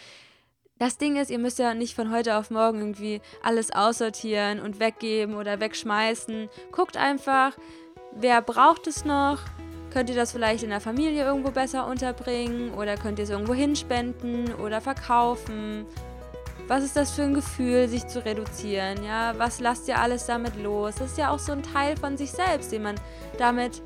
das 0.79 0.97
Ding 0.97 1.17
ist, 1.17 1.29
ihr 1.29 1.37
müsst 1.37 1.59
ja 1.59 1.73
nicht 1.73 1.93
von 1.93 2.11
heute 2.11 2.37
auf 2.37 2.49
morgen 2.49 2.79
irgendwie 2.79 3.21
alles 3.43 3.71
aussortieren 3.71 4.61
und 4.61 4.79
weggeben 4.79 5.35
oder 5.35 5.59
wegschmeißen. 5.59 6.49
Guckt 6.71 6.95
einfach, 6.95 7.57
wer 8.13 8.41
braucht 8.41 8.87
es 8.87 9.03
noch 9.03 9.41
Könnt 9.91 10.10
ihr 10.10 10.15
das 10.15 10.32
vielleicht 10.32 10.63
in 10.63 10.69
der 10.69 10.80
Familie 10.80 11.25
irgendwo 11.25 11.51
besser 11.51 11.86
unterbringen 11.86 12.73
oder 12.73 12.95
könnt 12.95 13.19
ihr 13.19 13.23
es 13.23 13.30
irgendwo 13.30 13.54
hinspenden 13.54 14.54
oder 14.56 14.80
verkaufen? 14.80 15.86
Was 16.67 16.86
ist 16.86 16.95
das 16.95 17.12
für 17.12 17.23
ein 17.23 17.34
Gefühl, 17.34 17.89
sich 17.89 18.08
zu 18.08 18.23
reduzieren? 18.23 19.04
Ja, 19.04 19.34
was 19.38 19.60
lasst 19.60 19.89
ihr 19.89 19.99
alles 19.99 20.25
damit 20.25 20.56
los? 20.56 20.95
Das 20.95 21.12
ist 21.12 21.17
ja 21.17 21.30
auch 21.32 21.39
so 21.39 21.51
ein 21.51 21.63
Teil 21.63 21.97
von 21.97 22.15
sich 22.15 22.32
selbst, 22.32 22.71
den 22.71 22.84
man 22.84 22.95
damit 23.38 23.82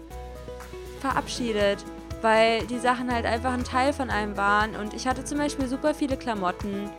verabschiedet, 1.01 1.83
weil 2.21 2.67
die 2.67 2.77
Sachen 2.77 3.11
halt 3.11 3.25
einfach 3.25 3.53
ein 3.53 3.63
Teil 3.63 3.91
von 3.91 4.11
einem 4.11 4.37
waren. 4.37 4.75
Und 4.75 4.93
ich 4.93 5.07
hatte 5.07 5.23
zum 5.23 5.39
Beispiel 5.39 5.67
super 5.67 5.95
viele 5.95 6.17
Klamotten. 6.17 6.91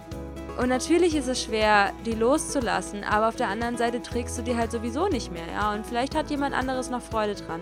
Und 0.60 0.68
natürlich 0.68 1.14
ist 1.14 1.28
es 1.28 1.44
schwer, 1.44 1.92
die 2.04 2.14
loszulassen, 2.14 3.04
aber 3.04 3.28
auf 3.28 3.36
der 3.36 3.48
anderen 3.48 3.76
Seite 3.76 4.02
trägst 4.02 4.36
du 4.38 4.42
die 4.42 4.56
halt 4.56 4.72
sowieso 4.72 5.06
nicht 5.06 5.30
mehr, 5.30 5.46
ja. 5.52 5.72
Und 5.72 5.86
vielleicht 5.86 6.16
hat 6.16 6.30
jemand 6.30 6.56
anderes 6.56 6.90
noch 6.90 7.02
Freude 7.02 7.36
dran. 7.36 7.60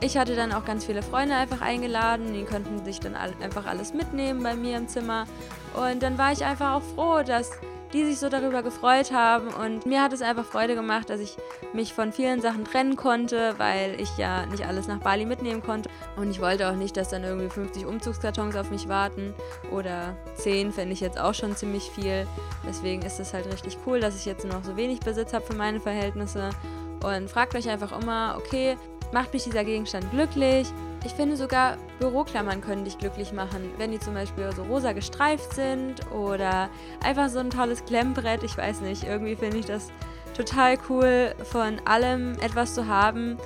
Ich 0.00 0.18
hatte 0.18 0.36
dann 0.36 0.52
auch 0.52 0.64
ganz 0.64 0.84
viele 0.84 1.02
Freunde 1.02 1.34
einfach 1.34 1.62
eingeladen, 1.62 2.34
die 2.34 2.44
konnten 2.44 2.84
sich 2.84 3.00
dann 3.00 3.16
einfach 3.16 3.66
alles 3.66 3.94
mitnehmen 3.94 4.42
bei 4.42 4.54
mir 4.54 4.76
im 4.76 4.88
Zimmer. 4.88 5.24
Und 5.74 6.02
dann 6.02 6.18
war 6.18 6.32
ich 6.32 6.44
einfach 6.44 6.74
auch 6.74 6.82
froh, 6.82 7.22
dass 7.22 7.50
die 7.92 8.04
sich 8.04 8.18
so 8.18 8.28
darüber 8.28 8.62
gefreut 8.62 9.10
haben. 9.10 9.48
Und 9.48 9.86
mir 9.86 10.02
hat 10.02 10.12
es 10.12 10.20
einfach 10.20 10.44
Freude 10.44 10.74
gemacht, 10.74 11.08
dass 11.08 11.20
ich 11.20 11.36
mich 11.72 11.94
von 11.94 12.12
vielen 12.12 12.42
Sachen 12.42 12.64
trennen 12.64 12.96
konnte, 12.96 13.54
weil 13.58 13.98
ich 13.98 14.18
ja 14.18 14.44
nicht 14.46 14.66
alles 14.66 14.86
nach 14.86 14.98
Bali 14.98 15.24
mitnehmen 15.24 15.62
konnte. 15.62 15.88
Und 16.16 16.30
ich 16.30 16.42
wollte 16.42 16.68
auch 16.68 16.74
nicht, 16.74 16.96
dass 16.96 17.08
dann 17.08 17.24
irgendwie 17.24 17.48
50 17.48 17.86
Umzugskartons 17.86 18.54
auf 18.56 18.70
mich 18.70 18.88
warten. 18.88 19.34
Oder 19.70 20.16
10 20.34 20.72
fände 20.72 20.92
ich 20.92 21.00
jetzt 21.00 21.18
auch 21.18 21.34
schon 21.34 21.56
ziemlich 21.56 21.90
viel. 21.90 22.26
Deswegen 22.66 23.02
ist 23.02 23.18
es 23.18 23.32
halt 23.32 23.46
richtig 23.46 23.78
cool, 23.86 24.00
dass 24.00 24.16
ich 24.16 24.26
jetzt 24.26 24.44
noch 24.44 24.62
so 24.62 24.76
wenig 24.76 25.00
Besitz 25.00 25.32
habe 25.32 25.46
für 25.46 25.56
meine 25.56 25.80
Verhältnisse. 25.80 26.50
Und 27.02 27.30
fragt 27.30 27.54
euch 27.54 27.68
einfach 27.68 27.98
immer, 27.98 28.36
okay, 28.38 28.76
Macht 29.12 29.32
mich 29.32 29.44
dieser 29.44 29.64
Gegenstand 29.64 30.10
glücklich? 30.10 30.68
Ich 31.04 31.12
finde 31.12 31.36
sogar 31.36 31.76
Büroklammern 32.00 32.60
können 32.60 32.84
dich 32.84 32.98
glücklich 32.98 33.32
machen, 33.32 33.70
wenn 33.78 33.92
die 33.92 34.00
zum 34.00 34.14
Beispiel 34.14 34.50
so 34.52 34.64
rosa 34.64 34.92
gestreift 34.92 35.54
sind 35.54 36.10
oder 36.10 36.68
einfach 37.04 37.28
so 37.28 37.38
ein 37.38 37.50
tolles 37.50 37.84
Klemmbrett. 37.84 38.42
Ich 38.42 38.58
weiß 38.58 38.80
nicht, 38.80 39.04
irgendwie 39.04 39.36
finde 39.36 39.58
ich 39.58 39.66
das 39.66 39.90
total 40.36 40.76
cool, 40.88 41.34
von 41.44 41.80
allem 41.84 42.32
etwas 42.40 42.74
zu 42.74 42.88
haben, 42.88 43.38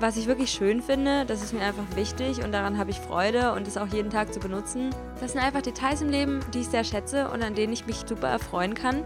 was 0.00 0.16
ich 0.16 0.26
wirklich 0.26 0.50
schön 0.50 0.80
finde. 0.82 1.24
Das 1.26 1.42
ist 1.42 1.52
mir 1.52 1.60
einfach 1.60 1.84
wichtig 1.94 2.42
und 2.42 2.52
daran 2.52 2.78
habe 2.78 2.90
ich 2.90 2.98
Freude 2.98 3.52
und 3.52 3.68
es 3.68 3.76
auch 3.76 3.88
jeden 3.88 4.10
Tag 4.10 4.32
zu 4.32 4.40
benutzen. 4.40 4.90
Das 5.20 5.32
sind 5.32 5.42
einfach 5.42 5.62
Details 5.62 6.00
im 6.00 6.08
Leben, 6.08 6.40
die 6.52 6.60
ich 6.60 6.68
sehr 6.68 6.84
schätze 6.84 7.28
und 7.28 7.42
an 7.42 7.54
denen 7.54 7.72
ich 7.72 7.86
mich 7.86 8.04
super 8.06 8.28
erfreuen 8.28 8.74
kann. 8.74 9.04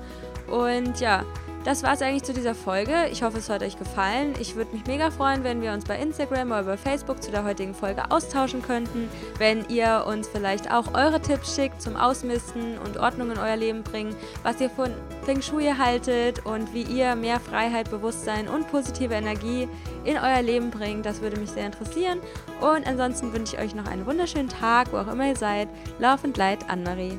Und 0.48 1.00
ja, 1.00 1.24
das 1.64 1.83
war 1.83 1.92
es 1.92 2.01
eigentlich 2.01 2.23
zu 2.23 2.33
dieser 2.33 2.55
Folge. 2.55 3.09
Ich 3.12 3.23
hoffe, 3.23 3.38
es 3.38 3.51
hat 3.51 3.62
euch 3.62 3.79
gefallen. 3.79 4.33
Ich 4.40 4.57
würde 4.57 4.73
mich 4.73 4.87
mega 4.87 5.11
freuen, 5.11 5.44
wenn 5.44 5.61
wir 5.61 5.73
uns 5.73 5.85
bei 5.85 5.99
Instagram 5.99 6.49
oder 6.49 6.62
bei 6.62 6.77
Facebook 6.77 7.23
zu 7.23 7.31
der 7.31 7.44
heutigen 7.44 7.75
Folge 7.75 8.11
austauschen 8.11 8.62
könnten. 8.62 9.11
Wenn 9.38 9.68
ihr 9.68 10.05
uns 10.07 10.29
vielleicht 10.29 10.73
auch 10.73 10.94
eure 10.94 11.20
Tipps 11.20 11.55
schickt 11.55 11.83
zum 11.83 11.96
Ausmisten 11.96 12.79
und 12.79 12.96
Ordnung 12.96 13.31
in 13.31 13.38
euer 13.38 13.57
Leben 13.57 13.83
bringen, 13.83 14.16
was 14.42 14.61
ihr 14.61 14.70
von 14.70 14.90
Feng 15.25 15.42
Shui 15.42 15.66
haltet 15.77 16.46
und 16.46 16.73
wie 16.73 16.83
ihr 16.83 17.14
mehr 17.14 17.40
Freiheit, 17.40 17.90
Bewusstsein 17.90 18.49
und 18.49 18.70
positive 18.70 19.12
Energie 19.12 19.68
in 20.05 20.16
euer 20.16 20.42
Leben 20.42 20.70
bringt. 20.70 21.05
Das 21.05 21.20
würde 21.20 21.38
mich 21.38 21.51
sehr 21.51 21.66
interessieren. 21.66 22.20
Und 22.61 22.87
ansonsten 22.87 23.35
wünsche 23.35 23.57
ich 23.57 23.62
euch 23.62 23.75
noch 23.75 23.87
einen 23.87 24.07
wunderschönen 24.07 24.49
Tag, 24.49 24.92
wo 24.92 24.96
auch 24.96 25.12
immer 25.12 25.27
ihr 25.27 25.37
seid. 25.37 25.68
Laufend 25.99 26.38
Leid, 26.38 26.61
Anne-Marie. 26.68 27.18